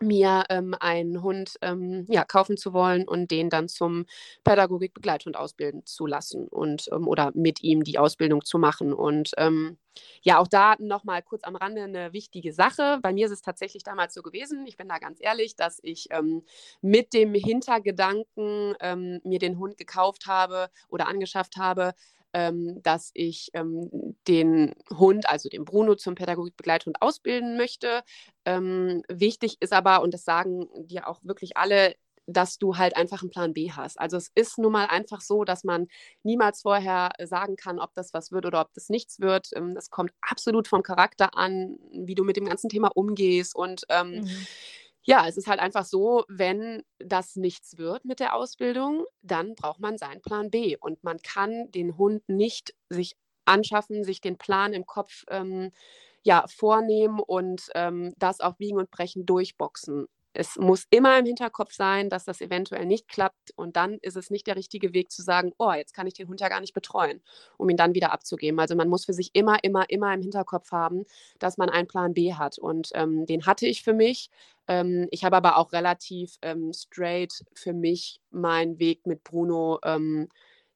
[0.00, 4.06] mir ähm, einen Hund ähm, ja, kaufen zu wollen und den dann zum
[4.44, 8.92] Pädagogik-Begleithund ausbilden zu lassen und ähm, oder mit ihm die Ausbildung zu machen.
[8.92, 9.78] Und ähm,
[10.22, 13.00] ja, auch da nochmal kurz am Rande eine wichtige Sache.
[13.02, 16.06] Bei mir ist es tatsächlich damals so gewesen, ich bin da ganz ehrlich, dass ich
[16.10, 16.44] ähm,
[16.80, 21.94] mit dem Hintergedanken ähm, mir den Hund gekauft habe oder angeschafft habe,
[22.32, 28.02] ähm, dass ich ähm, den Hund, also den Bruno, zum Pädagogikbegleithund ausbilden möchte.
[28.44, 31.94] Ähm, wichtig ist aber, und das sagen dir auch wirklich alle,
[32.26, 33.98] dass du halt einfach einen Plan B hast.
[33.98, 35.88] Also es ist nun mal einfach so, dass man
[36.22, 39.48] niemals vorher sagen kann, ob das was wird oder ob das nichts wird.
[39.54, 43.84] Ähm, das kommt absolut vom Charakter an, wie du mit dem ganzen Thema umgehst und
[43.88, 44.46] ähm, mhm
[45.08, 49.80] ja, es ist halt einfach so, wenn das nichts wird mit der Ausbildung, dann braucht
[49.80, 50.76] man seinen Plan B.
[50.78, 53.16] Und man kann den Hund nicht sich
[53.46, 55.72] anschaffen, sich den Plan im Kopf ähm,
[56.24, 60.08] ja, vornehmen und ähm, das auf Biegen und Brechen durchboxen.
[60.38, 64.30] Es muss immer im Hinterkopf sein, dass das eventuell nicht klappt und dann ist es
[64.30, 66.74] nicht der richtige Weg zu sagen, oh, jetzt kann ich den Hund ja gar nicht
[66.74, 67.20] betreuen,
[67.56, 68.60] um ihn dann wieder abzugeben.
[68.60, 71.06] Also man muss für sich immer, immer, immer im Hinterkopf haben,
[71.40, 74.30] dass man einen Plan B hat und ähm, den hatte ich für mich.
[74.68, 80.28] Ähm, ich habe aber auch relativ ähm, straight für mich meinen Weg mit Bruno ähm,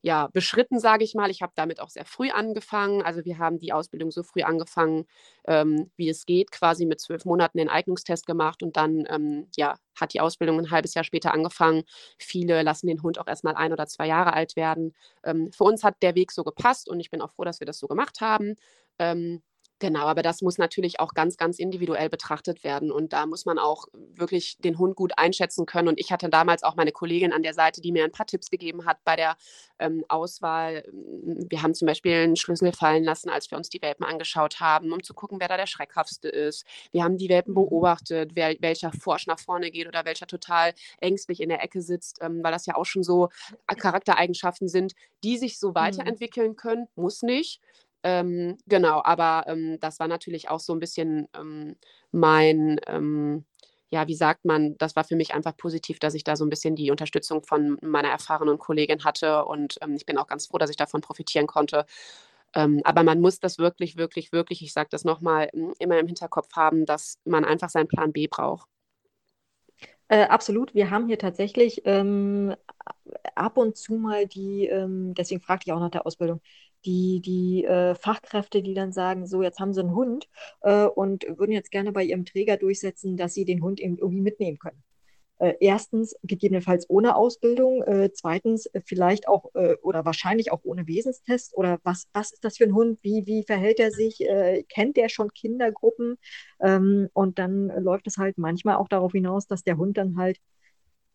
[0.03, 1.31] ja, beschritten, sage ich mal.
[1.31, 3.03] Ich habe damit auch sehr früh angefangen.
[3.03, 5.07] Also wir haben die Ausbildung so früh angefangen,
[5.47, 9.77] ähm, wie es geht, quasi mit zwölf Monaten den Eignungstest gemacht und dann ähm, ja,
[10.01, 11.85] hat die Ausbildung ein halbes Jahr später angefangen.
[12.19, 14.93] Viele lassen den Hund auch erst mal ein oder zwei Jahre alt werden.
[15.25, 17.67] Ähm, für uns hat der Weg so gepasst und ich bin auch froh, dass wir
[17.67, 18.57] das so gemacht haben.
[18.99, 19.43] Ähm,
[19.83, 22.93] Genau, aber das muss natürlich auch ganz, ganz individuell betrachtet werden.
[22.93, 25.89] Und da muss man auch wirklich den Hund gut einschätzen können.
[25.89, 28.49] Und ich hatte damals auch meine Kollegin an der Seite, die mir ein paar Tipps
[28.49, 29.37] gegeben hat bei der
[29.81, 30.85] ähm, Auswahl.
[30.93, 34.93] Wir haben zum Beispiel einen Schlüssel fallen lassen, als wir uns die Welpen angeschaut haben,
[34.93, 36.65] um zu gucken, wer da der schreckhaftste ist.
[36.93, 37.57] Wir haben die Welpen mhm.
[37.57, 42.19] beobachtet, wer, welcher forsch nach vorne geht oder welcher total ängstlich in der Ecke sitzt,
[42.21, 43.31] ähm, weil das ja auch schon so
[43.67, 44.93] Charaktereigenschaften sind,
[45.25, 45.75] die sich so mhm.
[45.75, 46.87] weiterentwickeln können.
[46.95, 47.61] Muss nicht.
[48.05, 51.77] Ähm, genau, aber ähm, das war natürlich auch so ein bisschen ähm,
[52.11, 53.45] mein, ähm,
[53.91, 56.51] ja, wie sagt man, das war für mich einfach positiv, dass ich da so ein
[56.51, 60.59] bisschen die Unterstützung von meiner erfahrenen Kollegin hatte und ähm, ich bin auch ganz froh,
[60.59, 61.87] dass ich davon profitieren konnte.
[62.55, 66.49] Ähm, aber man muss das wirklich, wirklich, wirklich, ich sage das nochmal, immer im Hinterkopf
[66.57, 68.69] haben, dass man einfach seinen Plan B braucht.
[70.13, 70.75] Äh, absolut.
[70.75, 72.55] Wir haben hier tatsächlich ähm,
[73.35, 76.41] ab und zu mal die, ähm, deswegen fragte ich auch nach der Ausbildung,
[76.85, 80.29] die, die äh, Fachkräfte, die dann sagen, so, jetzt haben sie einen Hund
[80.63, 84.21] äh, und würden jetzt gerne bei ihrem Träger durchsetzen, dass sie den Hund eben irgendwie
[84.23, 84.83] mitnehmen können.
[85.43, 87.83] Äh, erstens, gegebenenfalls ohne Ausbildung.
[87.83, 89.51] Äh, zweitens, äh, vielleicht auch
[89.83, 91.57] oder wahrscheinlich auch ohne Wesenstest.
[91.57, 92.99] Oder was, was ist das für ein Hund?
[93.03, 94.19] Wie, wie verhält er sich?
[94.69, 96.17] kennt der schon Kindergruppen?
[96.61, 100.39] Ähm, und dann läuft es halt manchmal auch darauf hinaus, dass der Hund dann halt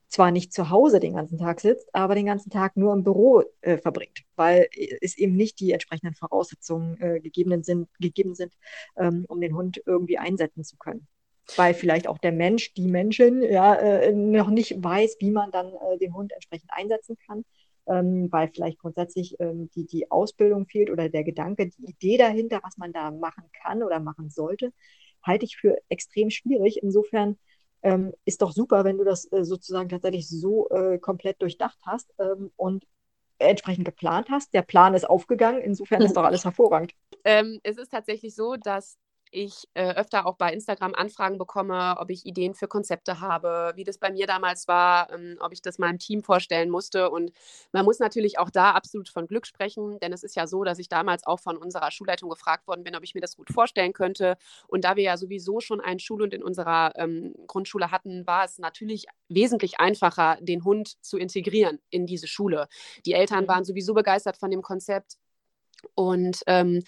[0.09, 3.43] zwar nicht zu Hause den ganzen Tag sitzt, aber den ganzen Tag nur im Büro
[3.61, 4.67] äh, verbringt, weil
[5.01, 8.53] es eben nicht die entsprechenden Voraussetzungen äh, gegeben sind, gegeben sind
[8.97, 11.07] ähm, um den Hund irgendwie einsetzen zu können.
[11.55, 15.67] Weil vielleicht auch der Mensch, die Menschen, ja, äh, noch nicht weiß, wie man dann
[15.67, 17.45] äh, den Hund entsprechend einsetzen kann,
[17.87, 22.59] ähm, weil vielleicht grundsätzlich ähm, die, die Ausbildung fehlt oder der Gedanke, die Idee dahinter,
[22.63, 24.73] was man da machen kann oder machen sollte,
[25.23, 26.81] halte ich für extrem schwierig.
[26.83, 27.37] Insofern
[27.83, 32.13] ähm, ist doch super, wenn du das äh, sozusagen tatsächlich so äh, komplett durchdacht hast
[32.19, 32.85] ähm, und
[33.39, 34.53] entsprechend geplant hast.
[34.53, 36.93] Der Plan ist aufgegangen, insofern ist doch alles hervorragend.
[37.23, 38.97] Ähm, es ist tatsächlich so, dass
[39.31, 43.83] ich äh, öfter auch bei Instagram Anfragen bekomme, ob ich Ideen für Konzepte habe, wie
[43.83, 47.09] das bei mir damals war, ähm, ob ich das meinem Team vorstellen musste.
[47.09, 47.31] Und
[47.71, 50.79] man muss natürlich auch da absolut von Glück sprechen, denn es ist ja so, dass
[50.79, 53.93] ich damals auch von unserer Schulleitung gefragt worden bin, ob ich mir das gut vorstellen
[53.93, 54.37] könnte.
[54.67, 58.57] Und da wir ja sowieso schon einen Schulhund in unserer ähm, Grundschule hatten, war es
[58.57, 62.67] natürlich wesentlich einfacher, den Hund zu integrieren in diese Schule.
[63.05, 63.47] Die Eltern mhm.
[63.47, 65.17] waren sowieso begeistert von dem Konzept.
[65.95, 66.83] Und ähm,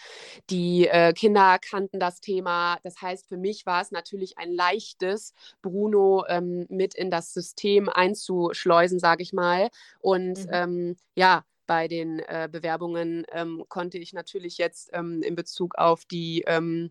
[0.50, 2.78] die äh, Kinder kannten das Thema.
[2.84, 7.90] Das heißt, für mich war es natürlich ein leichtes, Bruno ähm, mit in das System
[7.90, 9.70] einzuschleusen, sage ich mal.
[10.00, 10.50] Und mhm.
[10.52, 16.04] ähm, ja, bei den äh, Bewerbungen ähm, konnte ich natürlich jetzt ähm, in Bezug auf
[16.06, 16.90] die ähm,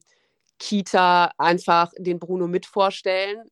[0.61, 3.49] Kita einfach den Bruno mit vorstellen.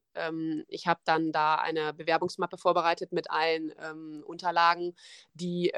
[0.67, 3.71] ich habe dann da eine Bewerbungsmappe vorbereitet mit allen
[4.25, 4.97] Unterlagen,
[5.35, 5.73] die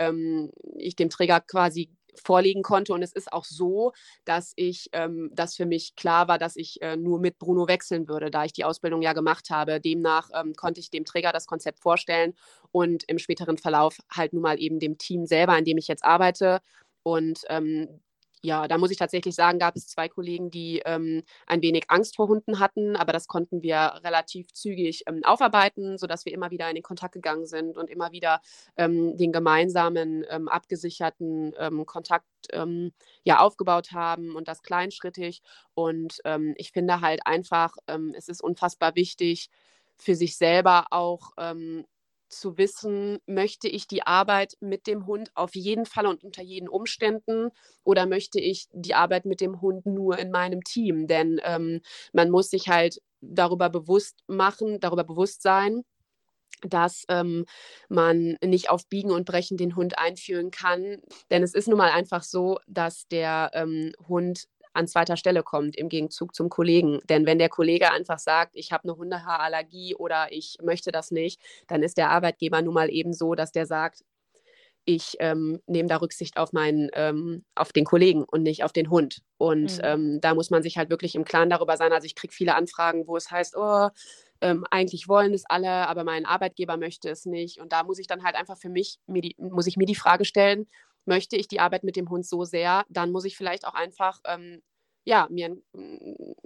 [0.79, 2.93] ich dem Träger quasi vorlegen konnte.
[2.93, 3.93] Und es ist auch so,
[4.25, 8.09] dass ich, ähm, dass für mich klar war, dass ich äh, nur mit Bruno wechseln
[8.09, 9.81] würde, da ich die Ausbildung ja gemacht habe.
[9.81, 12.35] Demnach ähm, konnte ich dem Träger das Konzept vorstellen
[12.73, 16.05] und im späteren Verlauf halt nun mal eben dem Team selber, an dem ich jetzt
[16.05, 16.61] arbeite.
[17.03, 18.01] Und ähm,
[18.43, 22.17] ja, da muss ich tatsächlich sagen, gab es zwei Kollegen, die ähm, ein wenig Angst
[22.17, 26.69] vor Hunden hatten, aber das konnten wir relativ zügig ähm, aufarbeiten, sodass wir immer wieder
[26.69, 28.41] in den Kontakt gegangen sind und immer wieder
[28.77, 32.93] ähm, den gemeinsamen, ähm, abgesicherten ähm, Kontakt ähm,
[33.25, 35.43] ja, aufgebaut haben und das kleinschrittig.
[35.75, 36.21] Und
[36.57, 37.77] ich finde halt einfach,
[38.15, 39.49] es ist unfassbar wichtig,
[39.97, 41.33] für sich selber auch
[42.29, 46.69] zu wissen, möchte ich die Arbeit mit dem Hund auf jeden Fall und unter jeden
[46.69, 47.51] Umständen
[47.85, 51.07] oder möchte ich die Arbeit mit dem Hund nur in meinem Team?
[51.07, 51.81] Denn ähm,
[52.13, 55.85] man muss sich halt darüber bewusst machen, darüber bewusst sein,
[56.63, 57.45] dass ähm,
[57.89, 60.99] man nicht auf Biegen und Brechen den Hund einführen kann.
[61.31, 65.77] Denn es ist nun mal einfach so, dass der ähm, Hund an zweiter Stelle kommt
[65.77, 67.01] im Gegenzug zum Kollegen.
[67.09, 71.41] Denn wenn der Kollege einfach sagt, ich habe eine Hundehaarallergie oder ich möchte das nicht,
[71.67, 74.05] dann ist der Arbeitgeber nun mal eben so, dass der sagt,
[74.85, 78.89] ich ähm, nehme da Rücksicht auf meinen, ähm, auf den Kollegen und nicht auf den
[78.89, 79.21] Hund.
[79.37, 79.85] Und mhm.
[79.85, 81.93] ähm, da muss man sich halt wirklich im Klaren darüber sein.
[81.93, 83.91] Also ich kriege viele Anfragen, wo es heißt, oh,
[84.41, 87.61] ähm, eigentlich wollen es alle, aber mein Arbeitgeber möchte es nicht.
[87.61, 89.95] Und da muss ich dann halt einfach für mich, mir die, muss ich mir die
[89.95, 90.67] Frage stellen,
[91.09, 94.21] möchte ich die Arbeit mit dem Hund so sehr, dann muss ich vielleicht auch einfach
[94.27, 94.63] ähm,
[95.05, 95.57] ja, mir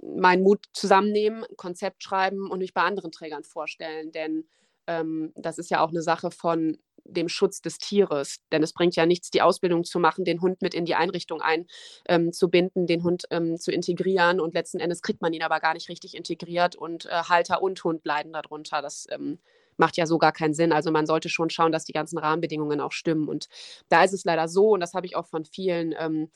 [0.01, 4.13] meinen Mut zusammennehmen, ein Konzept schreiben und mich bei anderen Trägern vorstellen.
[4.13, 4.47] Denn
[4.87, 8.37] ähm, das ist ja auch eine Sache von dem Schutz des Tieres.
[8.53, 11.41] Denn es bringt ja nichts, die Ausbildung zu machen, den Hund mit in die Einrichtung
[11.41, 15.73] einzubinden, ähm, den Hund ähm, zu integrieren und letzten Endes kriegt man ihn aber gar
[15.73, 18.81] nicht richtig integriert und äh, Halter und Hund leiden darunter.
[18.81, 19.39] Das ähm,
[19.77, 20.71] macht ja so gar keinen Sinn.
[20.71, 23.27] Also man sollte schon schauen, dass die ganzen Rahmenbedingungen auch stimmen.
[23.27, 23.47] Und
[23.89, 26.29] da ist es leider so, und das habe ich auch von vielen ähm,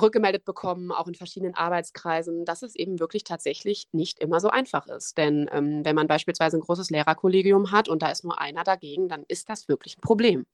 [0.00, 4.86] rückgemeldet bekommen, auch in verschiedenen Arbeitskreisen, dass es eben wirklich tatsächlich nicht immer so einfach
[4.86, 5.16] ist.
[5.16, 9.08] Denn ähm, wenn man beispielsweise ein großes Lehrerkollegium hat und da ist nur einer dagegen,
[9.08, 10.46] dann ist das wirklich ein Problem.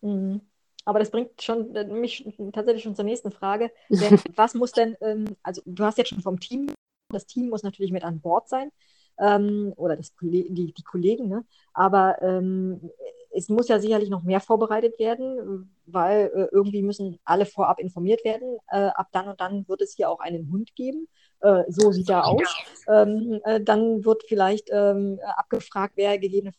[0.00, 0.40] Mhm.
[0.84, 3.70] Aber das bringt schon äh, mich tatsächlich schon zur nächsten Frage.
[3.90, 6.72] Denn was muss denn, ähm, also du hast jetzt schon vom Team,
[7.10, 8.70] das Team muss natürlich mit an Bord sein
[9.18, 11.44] ähm, oder das, die, die Kollegen, ne?
[11.72, 12.90] aber ähm,
[13.30, 18.24] es muss ja sicherlich noch mehr vorbereitet werden, weil äh, irgendwie müssen alle vorab informiert
[18.24, 18.58] werden.
[18.68, 21.08] Äh, ab dann und dann wird es hier auch einen Hund geben.
[21.40, 22.56] Äh, so sieht er aus.
[22.88, 26.58] Ähm, äh, dann wird vielleicht ähm, abgefragt, wer gegebenenfalls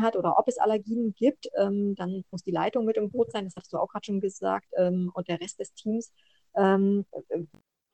[0.00, 1.48] hat oder ob es Allergien gibt.
[1.56, 4.20] Ähm, dann muss die Leitung mit im Boot sein, das hast du auch gerade schon
[4.20, 6.12] gesagt, ähm, und der Rest des Teams.
[6.56, 7.44] Ähm, äh,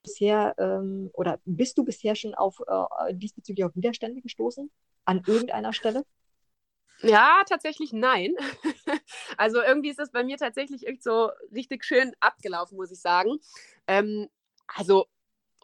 [0.05, 4.71] bisher ähm, oder bist du bisher schon auf äh, diesbezüglich auf Widerstände gestoßen
[5.05, 6.05] an irgendeiner Stelle?
[7.01, 8.35] Ja, tatsächlich nein.
[9.37, 13.39] also irgendwie ist das bei mir tatsächlich echt so richtig schön abgelaufen, muss ich sagen.
[13.87, 14.29] Ähm,
[14.69, 15.07] also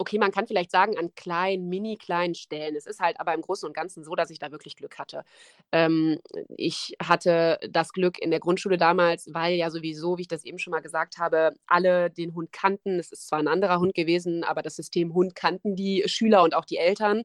[0.01, 2.75] okay, man kann vielleicht sagen, an kleinen, mini kleinen Stellen.
[2.75, 5.25] Es ist halt aber im Großen und Ganzen so, dass ich da wirklich Glück hatte.
[5.73, 6.19] Ähm,
[6.57, 10.59] ich hatte das Glück in der Grundschule damals, weil ja sowieso, wie ich das eben
[10.59, 12.99] schon mal gesagt habe, alle den Hund kannten.
[12.99, 16.55] Es ist zwar ein anderer Hund gewesen, aber das System Hund kannten die Schüler und
[16.55, 17.19] auch die Eltern.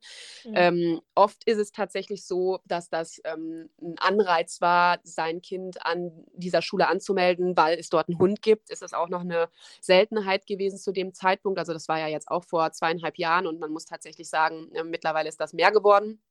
[0.44, 0.54] Mhm.
[0.54, 6.12] Ähm, oft ist es tatsächlich so, dass das ähm, ein Anreiz war, sein Kind an
[6.34, 8.70] dieser Schule anzumelden, weil es dort einen Hund gibt.
[8.70, 9.48] Ist das auch noch eine
[9.80, 11.58] Seltenheit gewesen zu dem Zeitpunkt.
[11.58, 14.72] Also das war ja jetzt auch vor vor zweieinhalb Jahren und man muss tatsächlich sagen,
[14.74, 16.22] äh, mittlerweile ist das mehr geworden.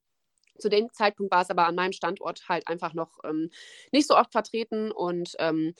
[0.58, 3.50] Zu dem Zeitpunkt war es aber an meinem Standort halt einfach noch ähm,
[3.92, 5.74] nicht so oft vertreten und ähm,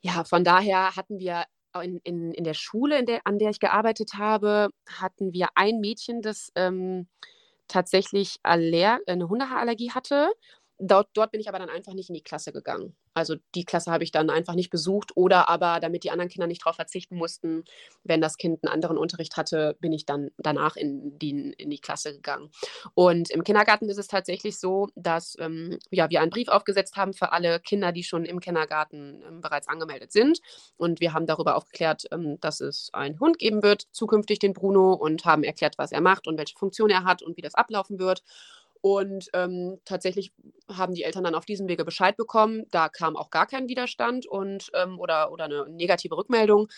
[0.00, 1.44] ja, von daher hatten wir
[1.82, 5.80] in, in, in der Schule, in der, an der ich gearbeitet habe, hatten wir ein
[5.80, 7.08] Mädchen, das ähm,
[7.68, 10.30] tatsächlich Aller eine Hundehaarallergie hatte.
[10.78, 12.96] Dort, dort bin ich aber dann einfach nicht in die Klasse gegangen.
[13.14, 16.46] Also die Klasse habe ich dann einfach nicht besucht oder aber, damit die anderen Kinder
[16.46, 17.64] nicht darauf verzichten mussten,
[18.04, 21.80] wenn das Kind einen anderen Unterricht hatte, bin ich dann danach in die, in die
[21.80, 22.50] Klasse gegangen.
[22.94, 27.12] Und im Kindergarten ist es tatsächlich so, dass ähm, ja, wir einen Brief aufgesetzt haben
[27.12, 30.40] für alle Kinder, die schon im Kindergarten ähm, bereits angemeldet sind.
[30.76, 34.92] Und wir haben darüber aufgeklärt, ähm, dass es einen Hund geben wird, zukünftig den Bruno,
[34.92, 37.98] und haben erklärt, was er macht und welche Funktion er hat und wie das ablaufen
[37.98, 38.22] wird.
[38.80, 40.32] Und ähm, tatsächlich
[40.70, 42.64] haben die Eltern dann auf diesem Wege Bescheid bekommen.
[42.70, 46.68] Da kam auch gar kein Widerstand und, ähm, oder, oder eine negative Rückmeldung.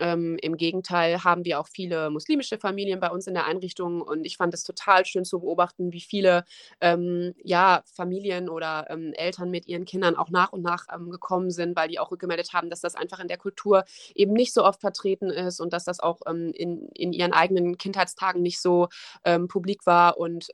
[0.00, 4.24] Ähm, Im Gegenteil haben wir auch viele muslimische Familien bei uns in der Einrichtung und
[4.24, 6.44] ich fand es total schön zu beobachten, wie viele
[6.80, 11.50] ähm, ja, Familien oder ähm, Eltern mit ihren Kindern auch nach und nach ähm, gekommen
[11.50, 14.64] sind, weil die auch rückgemeldet haben, dass das einfach in der Kultur eben nicht so
[14.64, 18.88] oft vertreten ist und dass das auch ähm, in, in ihren eigenen Kindheitstagen nicht so
[19.24, 20.48] ähm, publik war und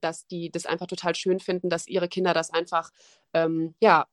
[0.00, 2.90] dass die das einfach total schön finden, dass ihre Kinder das einfach
[3.34, 4.06] ähm, ja,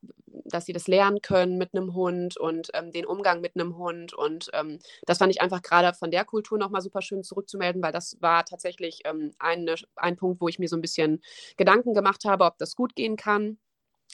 [0.44, 4.12] dass sie das lernen können mit einem Hund und ähm, den Umgang mit einem Hund.
[4.14, 7.92] Und ähm, das fand ich einfach gerade von der Kultur nochmal super schön zurückzumelden, weil
[7.92, 11.22] das war tatsächlich ähm, eine, ein Punkt, wo ich mir so ein bisschen
[11.56, 13.58] Gedanken gemacht habe, ob das gut gehen kann.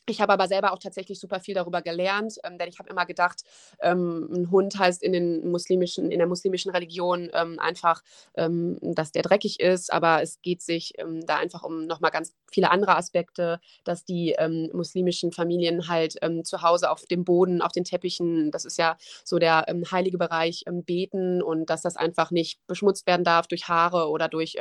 [0.08, 3.06] Ich habe aber selber auch tatsächlich super viel darüber gelernt, ähm, denn ich habe immer
[3.06, 3.44] gedacht,
[3.80, 8.02] ähm, ein Hund heißt in, den muslimischen, in der muslimischen Religion ähm, einfach,
[8.34, 12.34] ähm, dass der dreckig ist, aber es geht sich ähm, da einfach um nochmal ganz
[12.50, 17.72] viele andere Aspekte, dass die ähm, muslimischen Familien halt zu Hause auf dem Boden, auf
[17.72, 22.60] den Teppichen, das ist ja so der heilige Bereich, beten und dass das einfach nicht
[22.66, 24.56] beschmutzt werden darf durch Haare oder durch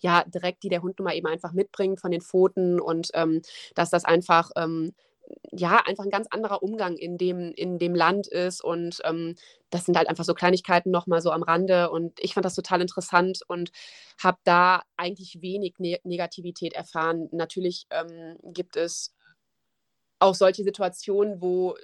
[0.00, 3.10] ja, Dreck, die der Hund nun mal eben einfach mitbringt von den Pfoten und
[3.74, 4.94] dass das einfach ähm,
[5.52, 8.62] ja, einfach ein ganz anderer Umgang in dem, in dem Land ist.
[8.62, 9.36] Und ähm,
[9.70, 11.90] das sind halt einfach so Kleinigkeiten nochmal so am Rande.
[11.90, 13.70] Und ich fand das total interessant und
[14.22, 17.28] habe da eigentlich wenig ne Negativität erfahren.
[17.32, 19.14] Natürlich ähm, gibt es
[20.18, 21.76] auch solche Situationen, wo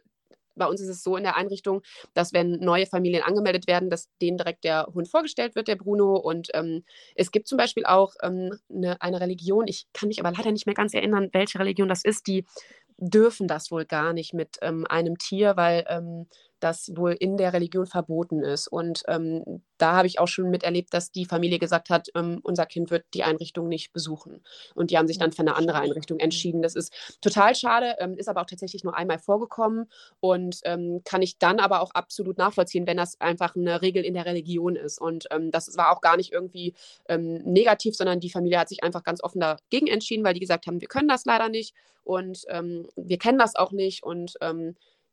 [0.56, 1.82] bei uns ist es so in der Einrichtung,
[2.14, 6.16] dass wenn neue Familien angemeldet werden, dass denen direkt der Hund vorgestellt wird, der Bruno.
[6.16, 10.36] Und ähm, es gibt zum Beispiel auch ähm, eine, eine Religion, ich kann mich aber
[10.36, 12.44] leider nicht mehr ganz erinnern, welche Religion das ist, die
[12.98, 16.26] dürfen das wohl gar nicht mit ähm, einem Tier, weil ähm,
[16.60, 18.68] das wohl in der Religion verboten ist.
[18.68, 22.64] Und ähm, da habe ich auch schon miterlebt, dass die Familie gesagt hat, ähm, unser
[22.66, 24.42] Kind wird die Einrichtung nicht besuchen.
[24.74, 26.62] Und die haben sich dann für eine andere Einrichtung entschieden.
[26.62, 29.90] Das ist total schade, ähm, ist aber auch tatsächlich nur einmal vorgekommen
[30.20, 34.14] und ähm, kann ich dann aber auch absolut nachvollziehen, wenn das einfach eine Regel in
[34.14, 35.00] der Religion ist.
[35.00, 36.74] Und das war auch gar nicht irgendwie
[37.08, 40.80] negativ, sondern die Familie hat sich einfach ganz offen dagegen entschieden, weil die gesagt haben,
[40.80, 44.36] wir können das leider nicht und wir kennen das auch nicht und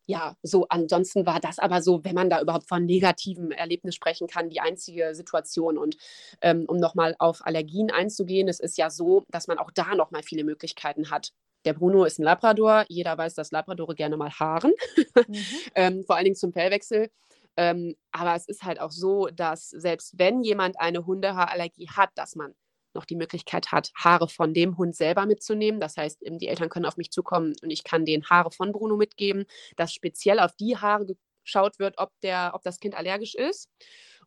[0.05, 4.27] ja, so ansonsten war das aber so, wenn man da überhaupt von negativem Erlebnis sprechen
[4.27, 5.77] kann, die einzige Situation.
[5.77, 5.95] Und
[6.41, 10.23] ähm, um nochmal auf Allergien einzugehen, es ist ja so, dass man auch da nochmal
[10.23, 11.31] viele Möglichkeiten hat.
[11.65, 12.83] Der Bruno ist ein Labrador.
[12.89, 14.73] Jeder weiß, dass Labradore gerne mal haaren,
[15.27, 15.35] mhm.
[15.75, 17.09] ähm, vor allen Dingen zum Fellwechsel.
[17.55, 22.35] Ähm, aber es ist halt auch so, dass selbst wenn jemand eine Hundehaarallergie hat, dass
[22.35, 22.55] man
[22.95, 25.79] noch die Möglichkeit hat, Haare von dem Hund selber mitzunehmen.
[25.79, 28.95] Das heißt, die Eltern können auf mich zukommen und ich kann den Haare von Bruno
[28.97, 31.07] mitgeben, dass speziell auf die Haare
[31.43, 33.69] geschaut wird, ob, der, ob das Kind allergisch ist.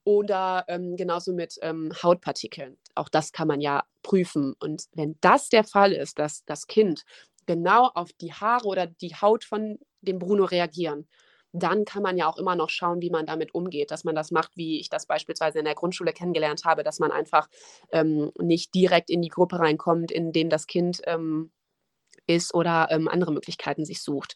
[0.04, 2.78] Oder ähm, genauso mit ähm, Hautpartikeln.
[2.94, 4.54] Auch das kann man ja prüfen.
[4.60, 7.02] Und wenn das der Fall ist, dass das Kind
[7.46, 11.08] genau auf die Haare oder die Haut von dem Bruno reagieren,
[11.58, 14.30] dann kann man ja auch immer noch schauen, wie man damit umgeht, dass man das
[14.30, 17.48] macht, wie ich das beispielsweise in der Grundschule kennengelernt habe, dass man einfach
[17.90, 21.50] ähm, nicht direkt in die Gruppe reinkommt, in dem das Kind ähm,
[22.26, 24.34] ist oder ähm, andere Möglichkeiten sich sucht.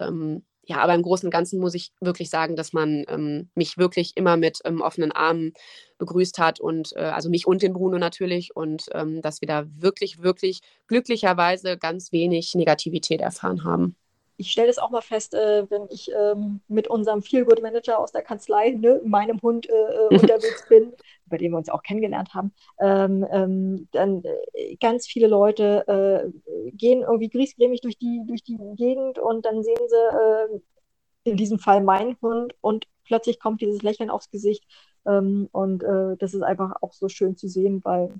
[0.00, 3.78] Ähm, ja, aber im Großen und Ganzen muss ich wirklich sagen, dass man ähm, mich
[3.78, 5.52] wirklich immer mit ähm, offenen Armen
[5.98, 10.22] begrüßt hat und äh, also mich und den Bruno natürlich und dass wir da wirklich,
[10.22, 13.96] wirklich glücklicherweise ganz wenig Negativität erfahren haben
[14.38, 18.22] ich stelle das auch mal fest, äh, wenn ich ähm, mit unserem Feelgood-Manager aus der
[18.22, 20.92] Kanzlei, ne, meinem Hund äh, äh unterwegs bin,
[21.26, 26.70] bei dem wir uns auch kennengelernt haben, ähm, ähm, dann äh, ganz viele Leute äh,
[26.72, 31.58] gehen irgendwie griesgrämig durch die, durch die Gegend und dann sehen sie äh, in diesem
[31.58, 34.64] Fall meinen Hund und plötzlich kommt dieses Lächeln aufs Gesicht
[35.06, 35.82] ähm, und
[36.18, 38.14] das ist einfach auch so schön zu sehen, weil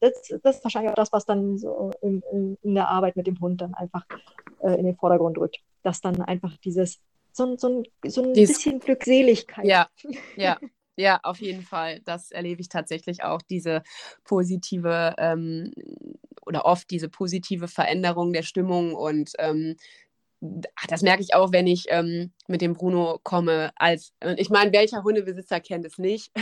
[0.00, 3.26] das, das, ist wahrscheinlich auch das, was dann so in, in, in der Arbeit mit
[3.26, 4.06] dem Hund dann einfach
[4.62, 5.58] äh, in den Vordergrund rückt.
[5.82, 7.00] Dass dann einfach dieses,
[7.32, 9.64] so, so, so ein Dies, bisschen Glückseligkeit.
[9.64, 9.88] Ja,
[10.36, 10.58] ja.
[10.96, 12.00] Ja, auf jeden Fall.
[12.04, 13.82] Das erlebe ich tatsächlich auch, diese
[14.24, 15.72] positive ähm,
[16.44, 19.76] oder oft diese positive Veränderung der Stimmung und ähm,
[20.40, 23.72] das merke ich auch, wenn ich ähm, mit dem Bruno komme.
[23.76, 26.32] Als, ich meine, welcher Hundebesitzer kennt es nicht?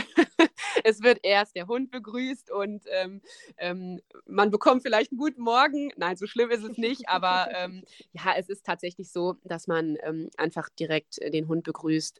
[0.89, 3.21] Es wird erst der Hund begrüßt und ähm,
[3.57, 5.91] ähm, man bekommt vielleicht einen guten Morgen.
[5.97, 9.97] Nein, so schlimm ist es nicht, aber ähm, ja, es ist tatsächlich so, dass man
[10.03, 12.19] ähm, einfach direkt den Hund begrüßt.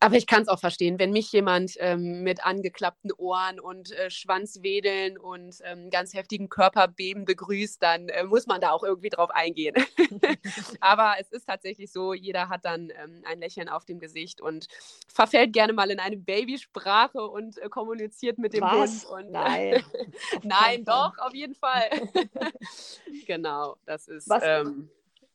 [0.00, 4.10] Aber ich kann es auch verstehen, wenn mich jemand ähm, mit angeklappten Ohren und äh,
[4.10, 9.30] Schwanzwedeln und ähm, ganz heftigen Körperbeben begrüßt, dann äh, muss man da auch irgendwie drauf
[9.30, 9.74] eingehen.
[10.80, 14.68] Aber es ist tatsächlich so, jeder hat dann ähm, ein Lächeln auf dem Gesicht und
[15.08, 19.04] verfällt gerne mal in eine Babysprache und äh, kommuniziert mit dem Was?
[19.08, 19.26] Hund.
[19.26, 19.82] Und, Nein.
[20.44, 21.90] Nein, doch, auf jeden Fall.
[23.26, 24.90] genau, das ist, ähm,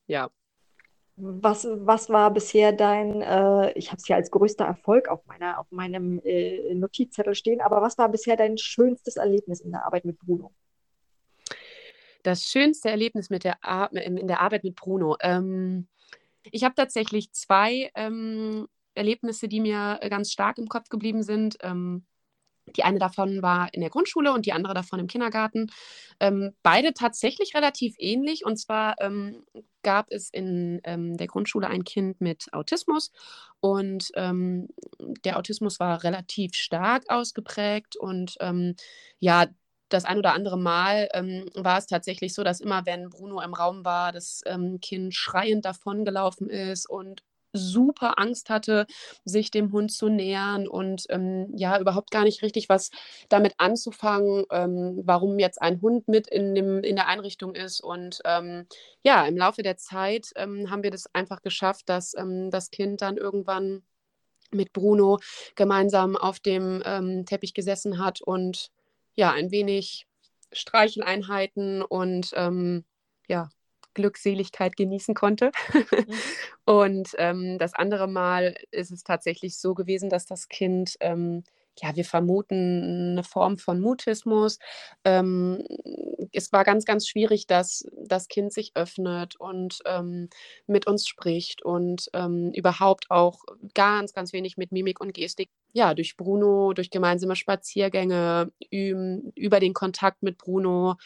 [0.08, 0.30] ja.
[1.16, 5.60] Was, was war bisher dein, äh, ich habe es ja als größter Erfolg auf, meiner,
[5.60, 10.06] auf meinem äh, Notizzettel stehen, aber was war bisher dein schönstes Erlebnis in der Arbeit
[10.06, 10.52] mit Bruno?
[12.24, 15.18] Das schönste Erlebnis mit der Ar in der Arbeit mit Bruno.
[15.22, 15.88] Ähm,
[16.52, 21.58] ich habe tatsächlich zwei ähm, Erlebnisse, die mir ganz stark im Kopf geblieben sind.
[21.62, 22.06] Ähm,
[22.66, 25.68] die eine davon war in der Grundschule und die andere davon im Kindergarten.
[26.20, 28.46] Ähm, beide tatsächlich relativ ähnlich.
[28.46, 29.44] Und zwar ähm,
[29.84, 33.12] gab es in ähm, der Grundschule ein Kind mit Autismus.
[33.60, 34.70] Und ähm,
[35.26, 37.96] der Autismus war relativ stark ausgeprägt.
[37.96, 38.76] Und ähm,
[39.20, 39.48] ja,
[39.90, 43.54] das ein oder andere Mal ähm, war es tatsächlich so, dass immer, wenn Bruno im
[43.54, 48.86] Raum war, das ähm, Kind schreiend davongelaufen ist und super Angst hatte,
[49.24, 52.90] sich dem Hund zu nähern und ähm, ja, überhaupt gar nicht richtig was
[53.30, 57.82] damit anzufangen, ähm, warum jetzt ein Hund mit in, dem, in der Einrichtung ist.
[57.82, 58.68] Und ähm,
[59.04, 63.02] ja, im Laufe der Zeit ähm, haben wir das einfach geschafft, dass ähm, das Kind
[63.02, 63.84] dann irgendwann
[64.52, 65.20] mit Bruno
[65.56, 68.70] gemeinsam auf dem ähm, Teppich gesessen hat und
[69.16, 70.08] ja, ein wenig
[70.52, 72.34] Streicheleinheiten und
[73.28, 73.50] ja,
[73.94, 75.52] Glückseligkeit genießen konnte.
[75.74, 75.86] Mhm.
[76.66, 81.44] Und ähm, das andere Mal ist es tatsächlich so gewesen, dass das Kind, ähm,
[81.82, 84.60] ja, wir vermuten eine Form von Mutismus.
[85.04, 85.64] Ähm,
[86.32, 90.30] es war ganz, ganz schwierig, dass das Kind sich öffnet und ähm,
[90.68, 95.96] mit uns spricht und ähm, überhaupt auch ganz, ganz wenig mit Mimik und Gestik ja,
[95.96, 100.98] durch Bruno, durch gemeinsame Spaziergänge, über den Kontakt mit Bruno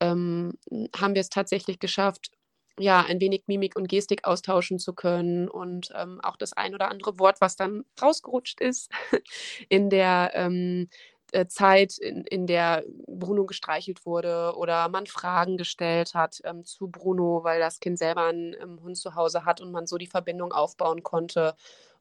[0.00, 0.52] ähm,
[0.96, 2.30] haben wir es tatsächlich geschafft,
[2.78, 6.90] ja, ein wenig Mimik und Gestik austauschen zu können und ähm, auch das ein oder
[6.90, 8.90] andere Wort, was dann rausgerutscht ist
[9.68, 10.88] in der ähm,
[11.32, 16.88] äh, Zeit, in, in der Bruno gestreichelt wurde oder man Fragen gestellt hat ähm, zu
[16.88, 20.06] Bruno, weil das Kind selber einen ähm, Hund zu Hause hat und man so die
[20.06, 21.54] Verbindung aufbauen konnte.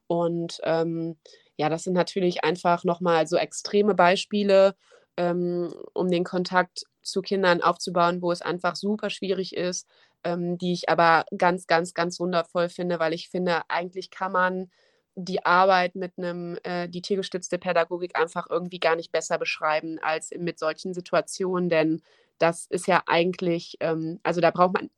[0.07, 1.17] Und ähm,
[1.57, 4.75] ja, das sind natürlich einfach nochmal so extreme Beispiele,
[5.17, 9.87] ähm, um den Kontakt zu Kindern aufzubauen, wo es einfach super schwierig ist,
[10.25, 14.71] ähm, die ich aber ganz, ganz, ganz wundervoll finde, weil ich finde, eigentlich kann man
[15.15, 20.31] die Arbeit mit einem, äh, die tiergestützte Pädagogik einfach irgendwie gar nicht besser beschreiben als
[20.37, 22.01] mit solchen Situationen, denn
[22.39, 24.89] das ist ja eigentlich, ähm, also da braucht man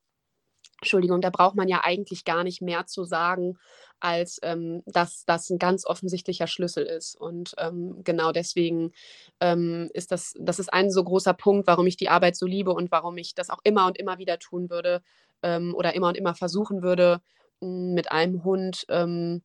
[0.81, 3.57] Entschuldigung, da braucht man ja eigentlich gar nicht mehr zu sagen,
[3.99, 7.15] als ähm, dass das ein ganz offensichtlicher Schlüssel ist.
[7.15, 8.91] Und ähm, genau deswegen
[9.39, 12.71] ähm, ist das, das ist ein so großer Punkt, warum ich die Arbeit so liebe
[12.71, 15.01] und warum ich das auch immer und immer wieder tun würde
[15.41, 17.21] ähm, oder immer und immer versuchen würde,
[17.59, 19.41] mit einem Hund ähm,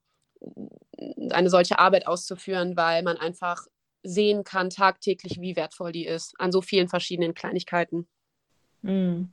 [1.30, 3.66] eine solche Arbeit auszuführen, weil man einfach
[4.02, 8.06] sehen kann tagtäglich, wie wertvoll die ist, an so vielen verschiedenen Kleinigkeiten.
[8.82, 9.32] Mhm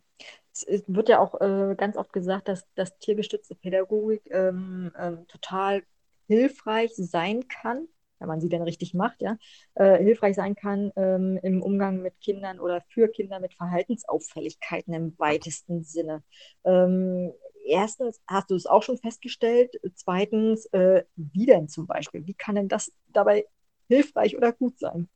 [0.51, 5.83] es wird ja auch äh, ganz oft gesagt, dass, dass tiergestützte Pädagogik ähm, ähm, total
[6.27, 7.87] hilfreich sein kann,
[8.19, 9.37] wenn man sie denn richtig macht, ja,
[9.75, 15.17] äh, hilfreich sein kann ähm, im Umgang mit Kindern oder für Kinder mit Verhaltensauffälligkeiten im
[15.17, 16.23] weitesten Sinne.
[16.65, 17.31] Ähm,
[17.65, 19.79] erstens, hast du es auch schon festgestellt?
[19.95, 22.25] Zweitens, äh, wie denn zum Beispiel?
[22.27, 23.45] Wie kann denn das dabei
[23.87, 25.09] hilfreich oder gut sein?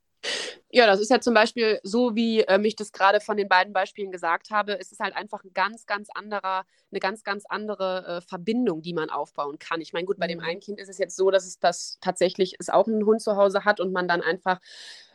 [0.75, 3.73] Ja, das ist ja zum Beispiel so, wie ähm, ich das gerade von den beiden
[3.73, 4.79] Beispielen gesagt habe.
[4.79, 8.95] Es ist halt einfach ein ganz, ganz anderer, eine ganz, ganz andere äh, Verbindung, die
[8.95, 9.81] man aufbauen kann.
[9.81, 10.45] Ich meine, gut, bei dem mhm.
[10.45, 13.35] einen Kind ist es jetzt so, dass es das tatsächlich es auch einen Hund zu
[13.35, 14.59] Hause hat und man dann einfach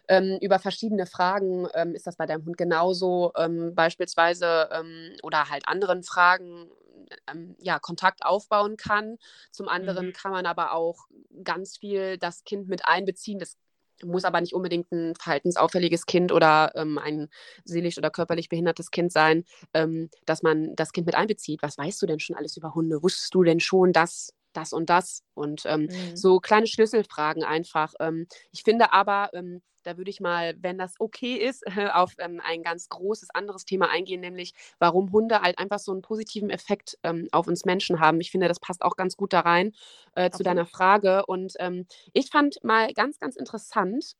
[0.07, 5.51] ähm, über verschiedene Fragen, ähm, ist das bei deinem Hund genauso, ähm, beispielsweise, ähm, oder
[5.51, 6.71] halt anderen Fragen,
[7.29, 9.19] ähm, ja, Kontakt aufbauen kann.
[9.51, 10.13] Zum anderen mhm.
[10.13, 11.09] kann man aber auch
[11.43, 13.41] ganz viel das Kind mit einbeziehen.
[13.41, 13.57] Das
[14.05, 17.29] muss aber nicht unbedingt ein verhaltensauffälliges Kind oder ähm, ein
[17.65, 19.45] seelisch oder körperlich behindertes Kind sein,
[19.75, 21.63] ähm, dass man das Kind mit einbezieht.
[21.63, 23.03] Was weißt du denn schon alles über Hunde?
[23.03, 25.23] Wusstest du denn schon, dass das und das?
[25.35, 26.17] Und ähm, mhm.
[26.17, 27.95] so kleine Schlüsselfragen einfach.
[28.01, 32.41] Ähm, ich finde aber, ähm, da würde ich mal, wenn das okay ist, auf ähm,
[32.45, 36.99] ein ganz großes anderes Thema eingehen, nämlich warum Hunde halt einfach so einen positiven Effekt
[37.03, 38.21] ähm, auf uns Menschen haben.
[38.21, 39.73] Ich finde, das passt auch ganz gut da rein
[40.15, 41.25] äh, zu deiner Frage.
[41.27, 44.15] Und ähm, ich fand mal ganz, ganz interessant,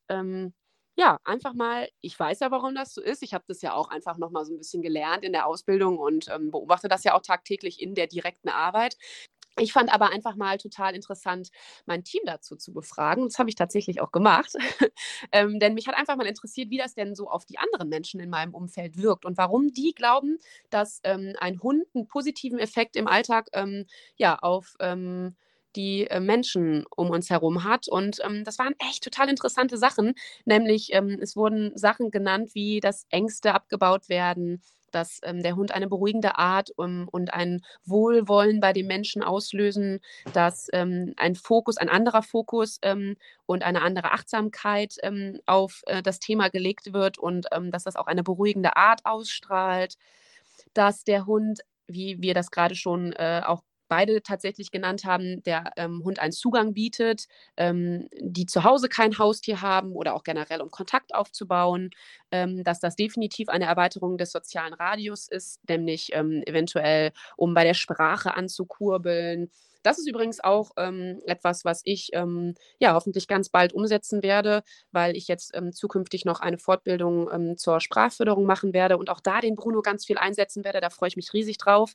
[0.99, 3.23] ja, einfach mal, ich weiß ja, warum das so ist.
[3.23, 6.27] Ich habe das ja auch einfach nochmal so ein bisschen gelernt in der Ausbildung und
[6.27, 8.97] ähm, beobachte das ja auch tagtäglich in der direkten Arbeit.
[9.57, 11.49] Ich fand aber einfach mal total interessant,
[11.85, 13.25] mein Team dazu zu befragen.
[13.25, 14.53] Das habe ich tatsächlich auch gemacht.
[15.31, 18.19] ähm, denn mich hat einfach mal interessiert, wie das denn so auf die anderen Menschen
[18.21, 20.37] in meinem Umfeld wirkt und warum die glauben,
[20.69, 23.85] dass ähm, ein Hund einen positiven Effekt im Alltag ähm,
[24.15, 25.35] ja, auf ähm,
[25.75, 27.87] die äh, Menschen um uns herum hat.
[27.87, 30.13] Und ähm, das waren echt total interessante Sachen.
[30.45, 35.71] Nämlich, ähm, es wurden Sachen genannt, wie dass Ängste abgebaut werden, dass ähm, der Hund
[35.73, 39.99] eine beruhigende Art um, und ein Wohlwollen bei den Menschen auslösen,
[40.33, 43.15] dass ähm, ein Fokus, ein anderer Fokus ähm,
[43.45, 47.95] und eine andere Achtsamkeit ähm, auf äh, das Thema gelegt wird und ähm, dass das
[47.95, 49.95] auch eine beruhigende Art ausstrahlt,
[50.73, 55.73] dass der Hund wie wir das gerade schon äh, auch beide tatsächlich genannt haben, der
[55.75, 57.27] ähm, Hund einen Zugang bietet,
[57.57, 61.89] ähm, die zu Hause kein Haustier haben oder auch generell, um Kontakt aufzubauen,
[62.31, 67.65] ähm, dass das definitiv eine Erweiterung des sozialen Radius ist, nämlich ähm, eventuell, um bei
[67.65, 69.49] der Sprache anzukurbeln,
[69.83, 74.63] das ist übrigens auch ähm, etwas, was ich ähm, ja hoffentlich ganz bald umsetzen werde,
[74.91, 79.19] weil ich jetzt ähm, zukünftig noch eine Fortbildung ähm, zur Sprachförderung machen werde und auch
[79.19, 80.81] da den Bruno ganz viel einsetzen werde.
[80.81, 81.93] Da freue ich mich riesig drauf.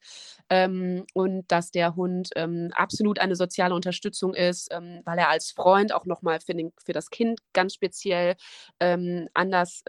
[0.51, 5.93] Ähm, und dass der Hund ähm, absolut eine soziale Unterstützung ist, weil er als Freund
[5.93, 6.55] auch nochmal für,
[6.85, 8.37] für das Kind ganz speziell
[8.79, 9.83] anders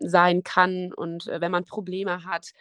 [0.00, 0.92] sein kann.
[0.92, 2.52] Und äh, wenn man Probleme hat,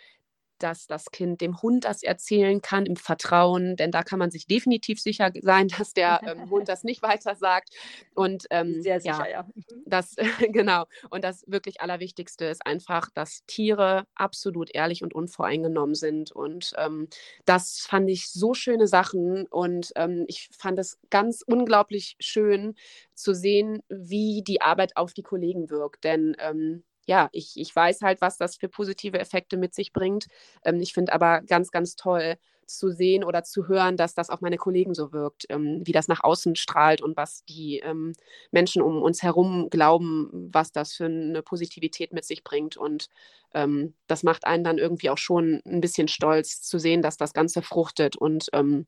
[0.63, 4.47] dass das Kind dem Hund das erzählen kann im Vertrauen, denn da kann man sich
[4.47, 7.69] definitiv sicher sein, dass der ähm, Hund das nicht weiter sagt.
[8.13, 9.29] Und ähm, sehr sicher, ja.
[9.29, 9.43] ja.
[9.43, 9.83] Mhm.
[9.85, 10.15] Das
[10.51, 10.85] genau.
[11.09, 16.31] Und das wirklich Allerwichtigste ist einfach, dass Tiere absolut ehrlich und unvoreingenommen sind.
[16.31, 17.07] Und ähm,
[17.45, 22.75] das fand ich so schöne Sachen und ähm, ich fand es ganz unglaublich schön
[23.13, 26.03] zu sehen, wie die Arbeit auf die Kollegen wirkt.
[26.03, 30.27] Denn ähm, ja, ich, ich weiß halt, was das für positive Effekte mit sich bringt.
[30.63, 34.39] Ähm, ich finde aber ganz, ganz toll zu sehen oder zu hören, dass das auf
[34.39, 38.13] meine Kollegen so wirkt, ähm, wie das nach außen strahlt und was die ähm,
[38.51, 42.77] Menschen um uns herum glauben, was das für eine Positivität mit sich bringt.
[42.77, 43.09] Und
[43.53, 47.33] ähm, das macht einen dann irgendwie auch schon ein bisschen stolz zu sehen, dass das
[47.33, 48.85] Ganze fruchtet und ähm,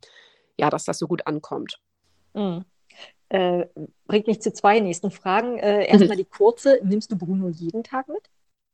[0.58, 1.82] ja, dass das so gut ankommt.
[2.34, 2.64] Mhm.
[3.34, 3.66] Äh,
[4.06, 5.58] bringt mich zu zwei nächsten Fragen.
[5.58, 6.80] Äh, erstmal die kurze.
[6.84, 8.30] Nimmst du Bruno jeden Tag mit?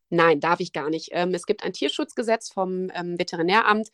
[0.10, 1.10] Nein, darf ich gar nicht.
[1.14, 3.90] Ähm, es gibt ein Tierschutzgesetz vom ähm, Veterinäramt,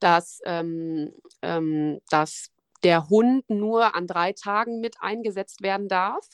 [0.00, 1.12] dass, ähm,
[1.42, 2.50] ähm dass
[2.82, 6.28] der Hund nur an drei Tagen mit eingesetzt werden darf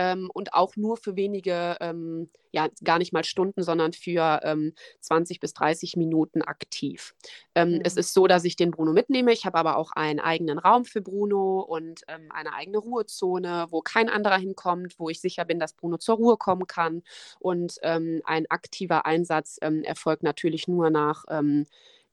[0.00, 4.72] ähm, und auch nur für wenige, ähm, ja, gar nicht mal Stunden, sondern für ähm,
[5.00, 7.14] 20 bis 30 Minuten aktiv.
[7.54, 7.82] Mhm.
[7.84, 9.30] Es ist so, dass ich den Bruno mitnehme.
[9.32, 13.82] Ich habe aber auch einen eigenen Raum für Bruno und ähm, eine eigene Ruhezone, wo
[13.82, 17.02] kein anderer hinkommt, wo ich sicher bin, dass Bruno zur Ruhe kommen kann.
[17.38, 21.24] Und ähm, ein aktiver Einsatz ähm, erfolgt natürlich nur nach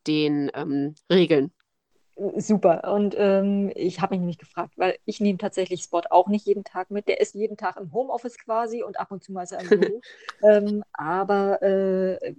[0.07, 1.51] den ähm, Regeln.
[2.37, 2.91] Super.
[2.91, 6.63] Und ähm, ich habe mich nämlich gefragt, weil ich nehme tatsächlich Spot auch nicht jeden
[6.63, 7.07] Tag mit.
[7.07, 9.69] Der ist jeden Tag im Homeoffice quasi und ab und zu mal ist er im
[9.69, 10.01] Büro.
[10.43, 12.35] ähm, aber äh,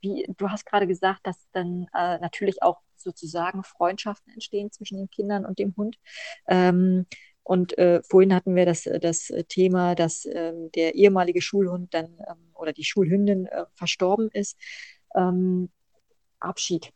[0.00, 5.10] wie, du hast gerade gesagt, dass dann äh, natürlich auch sozusagen Freundschaften entstehen zwischen den
[5.10, 5.98] Kindern und dem Hund.
[6.46, 7.06] Ähm,
[7.42, 12.52] und äh, vorhin hatten wir das, das Thema, dass ähm, der ehemalige Schulhund dann ähm,
[12.54, 14.56] oder die Schulhündin äh, verstorben ist.
[15.16, 15.70] Ähm,
[16.38, 16.92] Abschied.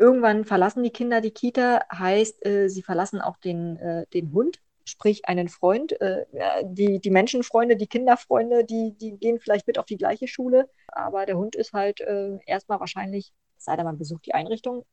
[0.00, 4.58] Irgendwann verlassen die Kinder die Kita, heißt, äh, sie verlassen auch den, äh, den Hund,
[4.86, 6.00] sprich einen Freund.
[6.00, 6.24] Äh,
[6.62, 11.26] die, die Menschenfreunde, die Kinderfreunde, die, die gehen vielleicht mit auf die gleiche Schule, aber
[11.26, 14.86] der Hund ist halt äh, erstmal wahrscheinlich, sei denn man besucht die Einrichtung,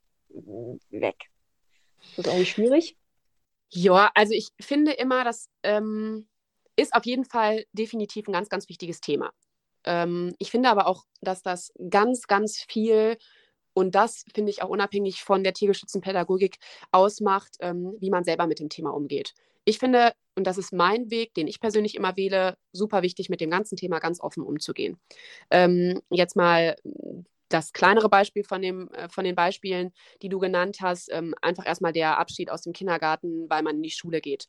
[0.89, 1.29] weg.
[2.17, 2.97] Das ist irgendwie schwierig.
[3.69, 6.27] Ja, also ich finde immer, das ähm,
[6.75, 9.31] ist auf jeden Fall definitiv ein ganz, ganz wichtiges Thema.
[9.85, 13.17] Ähm, ich finde aber auch, dass das ganz, ganz viel
[13.77, 16.57] und das finde ich auch unabhängig von der Tiergeschützenpädagogik
[16.91, 19.35] ausmacht, ähm, wie man selber mit dem Thema umgeht.
[19.65, 23.39] Ich finde, und das ist mein Weg, den ich persönlich immer wähle, super wichtig, mit
[23.39, 24.97] dem ganzen Thema ganz offen umzugehen.
[25.51, 26.75] Ähm, jetzt mal
[27.49, 29.91] das kleinere Beispiel von, dem, äh, von den Beispielen,
[30.21, 33.83] die du genannt hast, ähm, einfach erstmal der Abschied aus dem Kindergarten, weil man in
[33.83, 34.47] die Schule geht.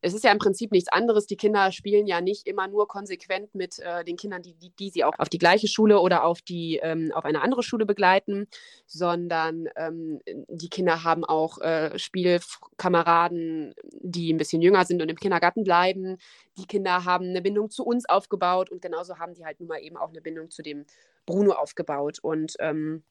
[0.00, 1.26] Es ist ja im Prinzip nichts anderes.
[1.26, 4.90] Die Kinder spielen ja nicht immer nur konsequent mit äh, den Kindern, die, die, die,
[4.90, 8.46] sie auch auf die gleiche Schule oder auf, die, ähm, auf eine andere Schule begleiten,
[8.86, 15.16] sondern ähm, die Kinder haben auch äh, Spielkameraden, die ein bisschen jünger sind und im
[15.16, 16.18] Kindergarten bleiben.
[16.58, 19.80] Die Kinder haben eine Bindung zu uns aufgebaut und genauso haben die halt nun mal
[19.80, 20.86] eben auch eine Bindung zu dem
[21.26, 22.18] Bruno aufgebaut.
[22.22, 23.04] Und ähm,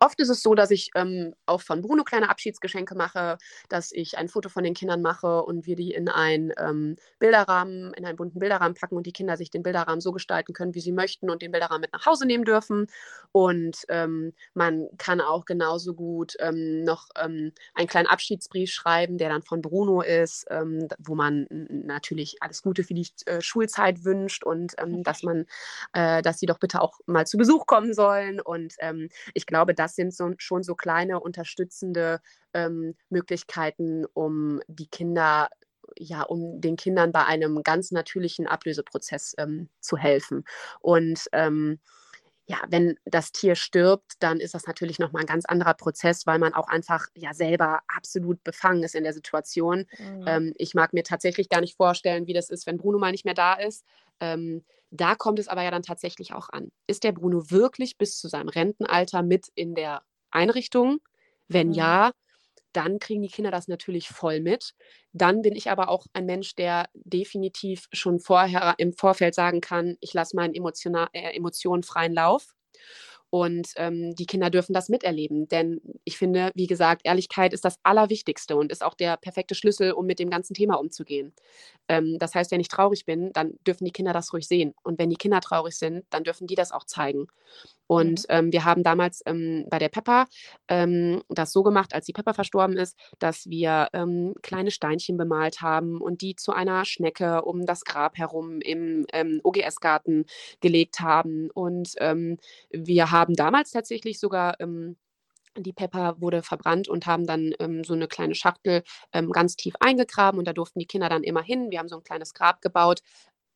[0.00, 4.18] Oft ist es so, dass ich ähm, auch von Bruno kleine Abschiedsgeschenke mache, dass ich
[4.18, 8.16] ein Foto von den Kindern mache und wir die in einen ähm, Bilderrahmen, in einen
[8.16, 11.30] bunten Bilderrahmen packen und die Kinder sich den Bilderrahmen so gestalten können, wie sie möchten
[11.30, 12.88] und den Bilderrahmen mit nach Hause nehmen dürfen.
[13.32, 19.28] Und ähm, man kann auch genauso gut ähm, noch ähm, einen kleinen Abschiedsbrief schreiben, der
[19.28, 24.44] dann von Bruno ist, ähm, wo man natürlich alles Gute für die äh, Schulzeit wünscht
[24.44, 24.74] und
[25.04, 25.46] dass man,
[25.92, 28.40] äh, dass sie doch bitte auch mal zu Besuch kommen sollen.
[28.40, 28.74] Und
[29.34, 32.20] ich glaube, das sind so, schon so kleine unterstützende
[32.54, 35.48] ähm, Möglichkeiten, um die Kinder
[35.98, 40.44] ja, um den Kindern bei einem ganz natürlichen Ablöseprozess ähm, zu helfen.
[40.80, 41.78] Und ähm,
[42.48, 46.38] ja, wenn das Tier stirbt, dann ist das natürlich nochmal ein ganz anderer Prozess, weil
[46.38, 49.86] man auch einfach ja selber absolut befangen ist in der Situation.
[49.98, 50.24] Mhm.
[50.26, 53.24] Ähm, ich mag mir tatsächlich gar nicht vorstellen, wie das ist, wenn Bruno mal nicht
[53.24, 53.84] mehr da ist.
[54.20, 54.64] Ähm,
[55.00, 56.70] da kommt es aber ja dann tatsächlich auch an.
[56.86, 60.98] Ist der Bruno wirklich bis zu seinem Rentenalter mit in der Einrichtung?
[61.48, 61.74] Wenn mhm.
[61.74, 62.12] ja,
[62.72, 64.74] dann kriegen die Kinder das natürlich voll mit.
[65.12, 69.96] Dann bin ich aber auch ein Mensch, der definitiv schon vorher im Vorfeld sagen kann,
[70.00, 72.54] ich lasse meinen äh, Emotionen freien Lauf.
[73.36, 75.46] Und ähm, die Kinder dürfen das miterleben.
[75.46, 79.92] Denn ich finde, wie gesagt, Ehrlichkeit ist das Allerwichtigste und ist auch der perfekte Schlüssel,
[79.92, 81.34] um mit dem ganzen Thema umzugehen.
[81.86, 84.72] Ähm, das heißt, wenn ich traurig bin, dann dürfen die Kinder das ruhig sehen.
[84.84, 87.26] Und wenn die Kinder traurig sind, dann dürfen die das auch zeigen.
[87.86, 88.24] Und mhm.
[88.30, 90.26] ähm, wir haben damals ähm, bei der Pepper
[90.68, 95.60] ähm, das so gemacht, als die Pepper verstorben ist, dass wir ähm, kleine Steinchen bemalt
[95.60, 99.06] haben und die zu einer Schnecke um das Grab herum im
[99.42, 100.24] OGS-Garten
[100.60, 101.50] gelegt haben.
[101.50, 101.94] Und
[102.70, 104.56] wir haben damals tatsächlich sogar
[105.58, 109.74] die Pepper wurde verbrannt und haben dann ähm, so eine kleine Schachtel ähm, ganz tief
[109.80, 111.70] eingegraben und da durften die Kinder dann immer hin.
[111.70, 113.00] Wir haben so ein kleines Grab gebaut.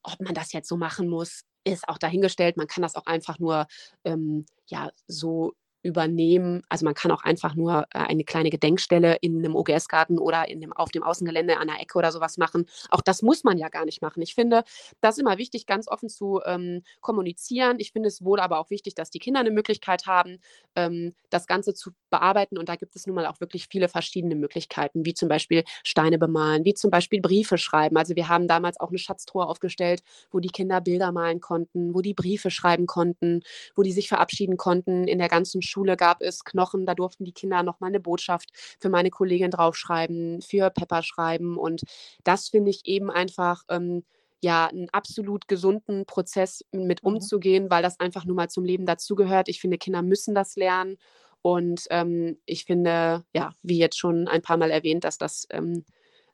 [0.03, 2.57] Ob man das jetzt so machen muss, ist auch dahingestellt.
[2.57, 3.67] Man kann das auch einfach nur
[4.05, 5.53] ähm, ja, so
[5.83, 6.63] übernehmen.
[6.69, 10.61] Also man kann auch einfach nur äh, eine kleine Gedenkstelle in einem OGS-Garten oder in
[10.61, 12.67] dem, auf dem Außengelände an der Ecke oder sowas machen.
[12.91, 14.23] Auch das muss man ja gar nicht machen.
[14.23, 14.65] Ich finde
[15.01, 17.79] das immer wichtig, ganz offen zu ähm, kommunizieren.
[17.79, 20.39] Ich finde es wohl aber auch wichtig, dass die Kinder eine Möglichkeit haben,
[20.77, 22.59] ähm, das Ganze zu bearbeiten.
[22.59, 26.19] Und da gibt es nun mal auch wirklich viele verschiedene Möglichkeiten, wie zum Beispiel Steine
[26.19, 27.97] bemalen, wie zum Beispiel Briefe schreiben.
[27.97, 32.03] Also wir haben damals auch eine Schatztruhe aufgestellt, wo die Kinder Bilder malen konnten, wo
[32.03, 33.43] die Briefe schreiben konnten,
[33.75, 37.33] wo die sich verabschieden konnten in der ganzen Schule gab es Knochen, da durften die
[37.33, 38.51] Kinder noch mal eine Botschaft
[38.81, 41.57] für meine Kollegin draufschreiben, für Pepper schreiben.
[41.57, 41.83] Und
[42.25, 43.65] das finde ich eben einfach.
[43.69, 44.05] Ähm,
[44.43, 47.09] ja, einen absolut gesunden Prozess mit mhm.
[47.09, 49.49] umzugehen, weil das einfach nur mal zum Leben dazugehört.
[49.49, 50.97] Ich finde, Kinder müssen das lernen.
[51.43, 55.85] Und ähm, ich finde, ja, wie jetzt schon ein paar Mal erwähnt, dass das ähm,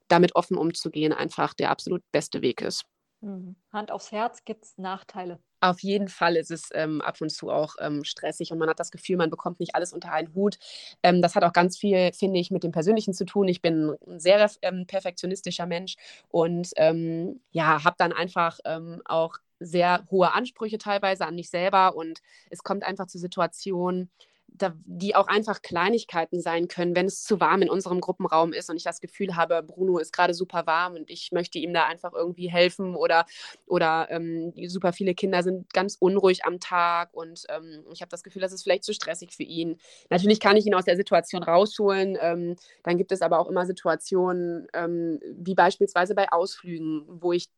[0.08, 2.84] damit offen umzugehen einfach der absolut beste Weg ist.
[3.26, 3.56] Mhm.
[3.72, 5.40] Hand aufs Herz, gibt es Nachteile?
[5.60, 8.78] Auf jeden Fall ist es ähm, ab und zu auch ähm, stressig und man hat
[8.78, 10.58] das Gefühl, man bekommt nicht alles unter einen Hut.
[11.02, 13.48] Ähm, das hat auch ganz viel, finde ich, mit dem Persönlichen zu tun.
[13.48, 15.96] Ich bin ein sehr ähm, perfektionistischer Mensch
[16.28, 21.96] und ähm, ja, habe dann einfach ähm, auch sehr hohe Ansprüche teilweise an mich selber
[21.96, 22.20] und
[22.50, 24.10] es kommt einfach zu Situationen,
[24.48, 28.70] da, die auch einfach Kleinigkeiten sein können, wenn es zu warm in unserem Gruppenraum ist
[28.70, 31.86] und ich das Gefühl habe, Bruno ist gerade super warm und ich möchte ihm da
[31.86, 33.26] einfach irgendwie helfen oder,
[33.66, 38.22] oder ähm, super viele Kinder sind ganz unruhig am Tag und ähm, ich habe das
[38.22, 39.78] Gefühl, das ist vielleicht zu stressig für ihn.
[40.10, 42.16] Natürlich kann ich ihn aus der Situation rausholen.
[42.20, 47.48] Ähm, dann gibt es aber auch immer Situationen, ähm, wie beispielsweise bei Ausflügen, wo ich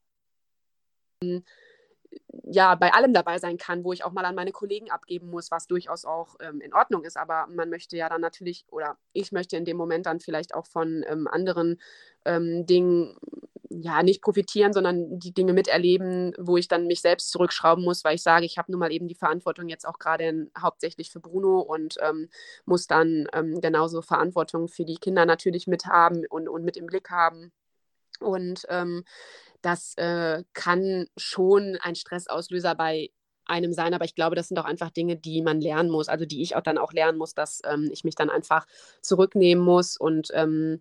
[2.51, 5.51] ja, bei allem dabei sein kann, wo ich auch mal an meine Kollegen abgeben muss,
[5.51, 7.17] was durchaus auch ähm, in Ordnung ist.
[7.17, 10.67] Aber man möchte ja dann natürlich, oder ich möchte in dem Moment dann vielleicht auch
[10.67, 11.81] von ähm, anderen
[12.25, 13.17] ähm, Dingen
[13.71, 18.15] ja nicht profitieren, sondern die Dinge miterleben, wo ich dann mich selbst zurückschrauben muss, weil
[18.15, 21.61] ich sage, ich habe nun mal eben die Verantwortung jetzt auch gerade hauptsächlich für Bruno
[21.61, 22.29] und ähm,
[22.65, 27.11] muss dann ähm, genauso Verantwortung für die Kinder natürlich mithaben und, und mit im Blick
[27.11, 27.53] haben.
[28.21, 29.05] Und ähm,
[29.63, 33.11] das äh, kann schon ein Stressauslöser bei
[33.45, 36.27] einem sein, aber ich glaube, das sind auch einfach Dinge, die man lernen muss, also
[36.27, 38.67] die ich auch dann auch lernen muss, dass ähm, ich mich dann einfach
[39.01, 40.81] zurücknehmen muss und ähm,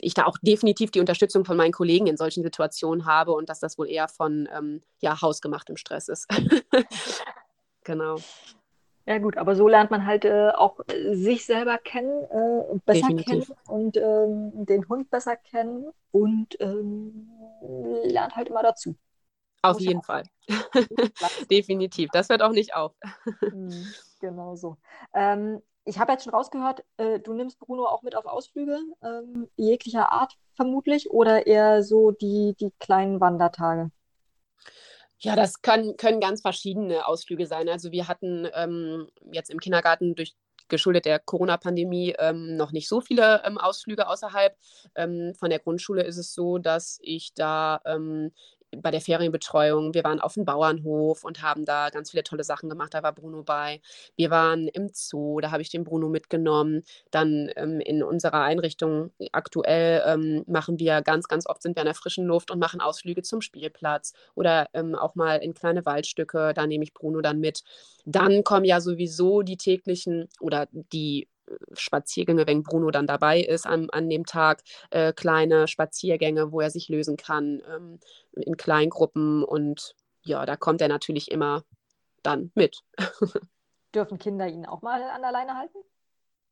[0.00, 3.60] ich da auch definitiv die Unterstützung von meinen Kollegen in solchen Situationen habe und dass
[3.60, 6.28] das wohl eher von ähm, ja, hausgemachtem Stress ist.
[7.84, 8.18] genau.
[9.08, 13.06] Ja gut, aber so lernt man halt äh, auch äh, sich selber kennen, äh, besser
[13.06, 13.46] Definitiv.
[13.46, 17.30] kennen und ähm, den Hund besser kennen und ähm,
[18.02, 18.96] lernt halt immer dazu.
[19.62, 20.24] Auf jeden Fall.
[21.50, 22.10] Definitiv.
[22.12, 22.92] Das hört auch nicht auf.
[23.52, 24.76] Mhm, genau so.
[25.14, 29.48] Ähm, ich habe jetzt schon rausgehört, äh, du nimmst Bruno auch mit auf Ausflüge, ähm,
[29.56, 33.90] jeglicher Art vermutlich, oder eher so die, die kleinen Wandertage?
[35.18, 37.68] Ja, das können, können ganz verschiedene Ausflüge sein.
[37.68, 40.34] Also wir hatten ähm, jetzt im Kindergarten durch
[40.68, 44.56] geschuldet der Corona-Pandemie ähm, noch nicht so viele ähm, Ausflüge außerhalb.
[44.94, 48.32] Ähm, von der Grundschule ist es so, dass ich da ähm,
[48.70, 49.94] bei der Ferienbetreuung.
[49.94, 52.94] Wir waren auf dem Bauernhof und haben da ganz viele tolle Sachen gemacht.
[52.94, 53.80] Da war Bruno bei.
[54.16, 56.82] Wir waren im Zoo, da habe ich den Bruno mitgenommen.
[57.10, 61.86] Dann ähm, in unserer Einrichtung aktuell ähm, machen wir ganz, ganz oft sind wir in
[61.86, 66.52] der frischen Luft und machen Ausflüge zum Spielplatz oder ähm, auch mal in kleine Waldstücke.
[66.54, 67.62] Da nehme ich Bruno dann mit.
[68.04, 71.28] Dann kommen ja sowieso die täglichen oder die
[71.72, 76.70] Spaziergänge, wenn Bruno dann dabei ist an, an dem Tag, äh, kleine Spaziergänge, wo er
[76.70, 78.00] sich lösen kann ähm,
[78.32, 81.64] in Kleingruppen und ja, da kommt er natürlich immer
[82.22, 82.80] dann mit.
[83.94, 85.78] Dürfen Kinder ihn auch mal an der Leine halten?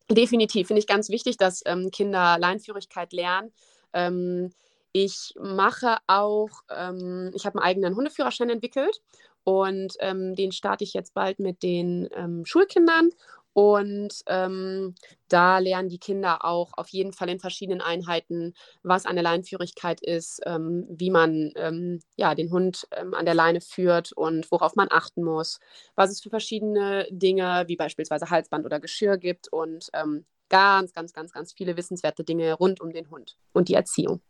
[0.09, 3.51] Definitiv, finde ich ganz wichtig, dass ähm, Kinder Leinführigkeit lernen.
[3.93, 4.51] Ähm,
[4.91, 9.01] ich mache auch, ähm, ich habe einen eigenen Hundeführerschein entwickelt
[9.43, 13.09] und ähm, den starte ich jetzt bald mit den ähm, Schulkindern
[13.55, 14.95] und ähm,
[15.29, 18.53] da lernen die Kinder auch auf jeden Fall in verschiedenen Einheiten,
[18.83, 23.61] was eine Leinführigkeit ist, ähm, wie man ähm, ja, den Hund ähm, an der Leine
[23.61, 25.59] führt und worauf man achten muss,
[25.95, 31.13] was es für verschiedene Dinge wie beispielsweise Halsband oder Geschirr gibt und ähm, ganz, ganz,
[31.13, 34.21] ganz, ganz viele wissenswerte Dinge rund um den Hund und die Erziehung.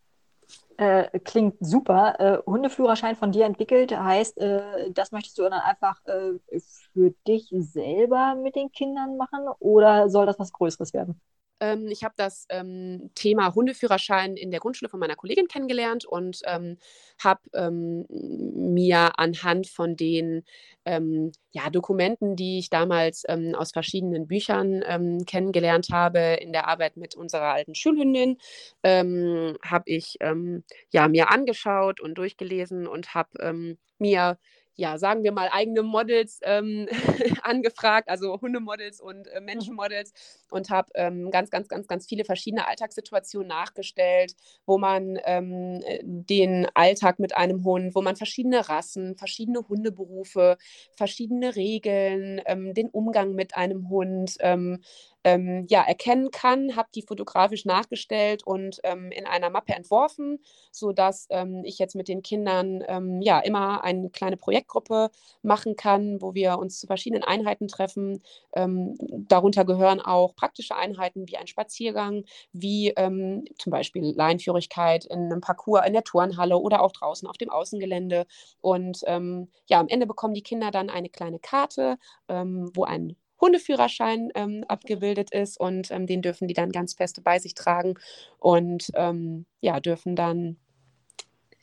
[0.77, 2.19] Äh, klingt super.
[2.19, 6.33] Äh, Hundeführerschein von dir entwickelt heißt, äh, das möchtest du dann einfach äh,
[6.93, 11.21] für dich selber mit den Kindern machen oder soll das was Größeres werden?
[11.65, 16.41] Ähm, ich habe das ähm, Thema Hundeführerschein in der Grundschule von meiner Kollegin kennengelernt und
[16.45, 16.77] ähm,
[17.23, 20.43] habe ähm, mir anhand von den
[20.85, 23.23] ähm, ja, Dokumenten, die ich damals
[23.55, 24.83] aus verschiedenen Büchern
[25.25, 28.37] kennengelernt habe in der Arbeit mit unserer alten Schulhündin,
[28.83, 30.17] habe ich
[30.91, 33.65] ja, mir angeschaut und durchgelesen und habe
[33.99, 34.37] mir
[34.75, 36.87] ja, sagen wir mal, eigene Models ähm,
[37.43, 39.45] angefragt, also Hundemodels und äh, mhm.
[39.45, 40.13] Menschenmodels
[40.51, 46.67] und habe ähm, ganz, ganz, ganz, ganz viele verschiedene Alltagssituationen nachgestellt, wo man ähm, den
[46.73, 50.57] Alltag mit einem Hund, wo man verschiedene Rassen, verschiedene Hundeberufe,
[50.95, 54.37] verschiedene Regeln, ähm, den Umgang mit einem Hund,
[55.25, 60.39] ähm, ähm, ja, erkennen kann, habe die fotografisch nachgestellt und ähm, in einer Mappe entworfen,
[60.71, 65.09] sodass ähm, ich jetzt mit den Kindern ähm, ja immer eine kleine Projektgruppe
[65.41, 68.21] machen kann, wo wir uns zu verschiedenen Einheiten treffen.
[68.55, 68.95] Ähm,
[69.27, 72.23] darunter gehören auch praktische Einheiten wie ein Spaziergang,
[72.53, 77.37] wie ähm, zum Beispiel Leinführigkeit in einem Parcours in der Turnhalle oder auch draußen auf
[77.37, 78.25] dem Außengelände.
[78.61, 79.03] Und
[79.67, 81.97] ja, am Ende bekommen die Kinder dann eine kleine Karte,
[82.27, 87.39] wo ein Hundeführerschein ähm, abgebildet ist und ähm, den dürfen die dann ganz feste bei
[87.39, 87.95] sich tragen
[88.39, 90.57] und ähm, ja, dürfen dann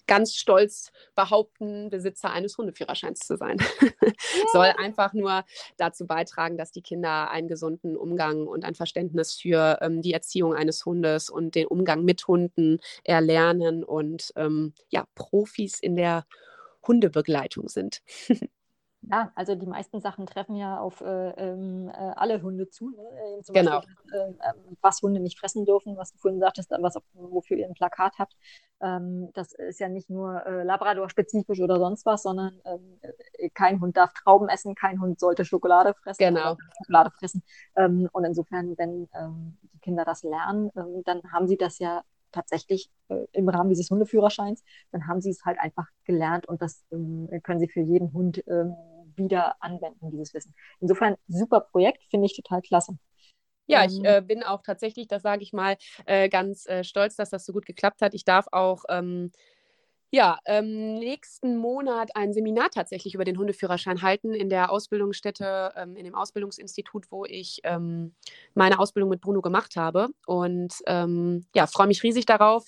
[0.07, 3.57] ganz stolz behaupten, Besitzer eines Hundeführerscheins zu sein.
[4.53, 5.45] Soll einfach nur
[5.77, 10.55] dazu beitragen, dass die Kinder einen gesunden Umgang und ein Verständnis für ähm, die Erziehung
[10.55, 16.27] eines Hundes und den Umgang mit Hunden erlernen und ähm, ja, Profis in der
[16.87, 18.03] Hundebegleitung sind.
[19.11, 22.91] Ja, also die meisten Sachen treffen ja auf äh, ähm, äh, alle Hunde zu.
[22.91, 23.03] Ne?
[23.03, 23.81] Äh, zum genau.
[23.81, 27.67] Beispiel, äh, ähm, was Hunde nicht fressen dürfen, was du vorhin sagtest, was, wofür ihr
[27.67, 28.37] ein Plakat habt.
[28.81, 33.81] Ähm, das ist ja nicht nur äh, Labrador-spezifisch oder sonst was, sondern ähm, äh, kein
[33.81, 36.19] Hund darf Trauben essen, kein Hund sollte Schokolade fressen.
[36.19, 36.57] Genau.
[36.79, 37.43] Schokolade fressen.
[37.75, 40.71] Ähm, und insofern, wenn ähm, die Kinder das lernen,
[41.05, 45.45] dann haben sie das ja tatsächlich äh, im Rahmen dieses Hundeführerscheins, dann haben sie es
[45.45, 48.75] halt einfach gelernt und das ähm, können sie für jeden Hund ähm,
[49.17, 50.55] wieder anwenden, dieses Wissen.
[50.81, 52.99] Insofern super Projekt, finde ich total klasse.
[53.67, 54.05] Ja, ich ähm.
[54.05, 57.53] äh, bin auch tatsächlich, das sage ich mal, äh, ganz äh, stolz, dass das so
[57.53, 58.13] gut geklappt hat.
[58.13, 59.31] Ich darf auch ähm,
[60.11, 65.97] ja, ähm, nächsten Monat ein Seminar tatsächlich über den Hundeführerschein halten in der Ausbildungsstätte, ähm,
[65.97, 68.15] in dem Ausbildungsinstitut, wo ich ähm,
[68.55, 70.09] meine Ausbildung mit Bruno gemacht habe.
[70.27, 72.67] Und ja, freue mich riesig darauf.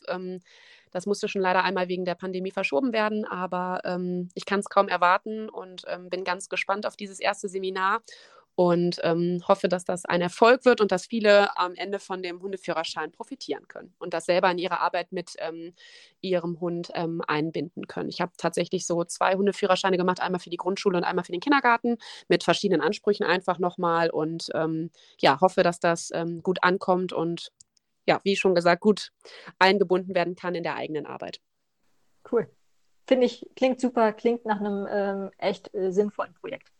[0.94, 4.60] Ähm, das musste schon leider einmal wegen der Pandemie verschoben werden, aber ähm, ich kann
[4.60, 8.00] es kaum erwarten und bin ganz gespannt auf dieses erste Seminar
[8.56, 12.40] und ähm, hoffe, dass das ein Erfolg wird und dass viele am Ende von dem
[12.40, 15.74] Hundeführerschein profitieren können und das selber in ihre Arbeit mit ähm,
[16.20, 18.08] ihrem Hund ähm, einbinden können.
[18.08, 21.40] Ich habe tatsächlich so zwei Hundeführerscheine gemacht, einmal für die Grundschule und einmal für den
[21.40, 21.96] Kindergarten
[22.28, 27.50] mit verschiedenen Ansprüchen einfach nochmal und ähm, ja, hoffe, dass das ähm, gut ankommt und
[28.06, 29.12] ja, wie schon gesagt, gut
[29.58, 31.40] eingebunden werden kann in der eigenen Arbeit.
[32.30, 32.48] Cool.
[33.06, 36.74] Finde ich, klingt super, klingt nach einem ähm, echt äh, sinnvollen Projekt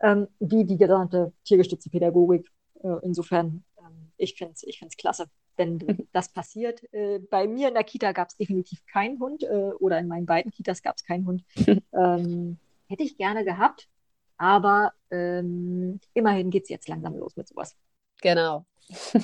[0.00, 2.50] ähm, wie die gesamte tiergestützte Pädagogik.
[2.82, 5.78] Äh, insofern, ähm, ich finde es ich find's klasse, wenn
[6.12, 6.82] das passiert.
[6.92, 10.26] Äh, bei mir in der Kita gab es definitiv keinen Hund äh, oder in meinen
[10.26, 11.44] beiden Kitas gab es keinen Hund.
[11.92, 12.58] ähm,
[12.88, 13.88] hätte ich gerne gehabt,
[14.36, 17.76] aber ähm, immerhin geht es jetzt langsam los mit sowas.
[18.20, 18.66] Genau.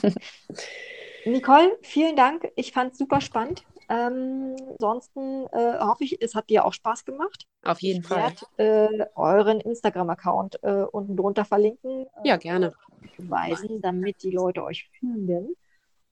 [1.25, 2.51] Nicole, vielen Dank.
[2.57, 3.65] Ich fand es super spannend.
[3.89, 7.47] Ähm, ansonsten äh, hoffe ich, es hat dir auch Spaß gemacht.
[7.63, 8.33] Auf jeden ich Fall.
[8.33, 12.07] Ich werde äh, euren Instagram-Account äh, unten drunter verlinken.
[12.23, 12.73] Äh, ja, gerne.
[13.19, 15.55] Weisen, damit die Leute euch finden.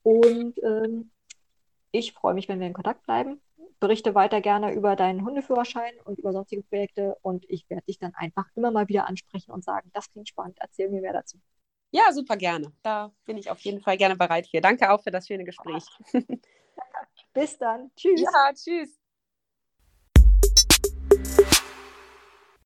[0.03, 1.11] Und ähm,
[1.91, 3.41] ich freue mich, wenn wir in Kontakt bleiben.
[3.79, 7.17] Berichte weiter gerne über deinen Hundeführerschein und über sonstige Projekte.
[7.21, 10.57] Und ich werde dich dann einfach immer mal wieder ansprechen und sagen, das klingt spannend,
[10.59, 11.39] erzähl mir mehr dazu.
[11.91, 12.71] Ja, super gerne.
[12.83, 14.61] Da bin ich auf jeden Fall gerne bereit für.
[14.61, 15.83] Danke auch für das schöne Gespräch.
[17.33, 17.91] Bis dann.
[17.95, 18.21] Tschüss.
[18.21, 19.00] Ja, tschüss.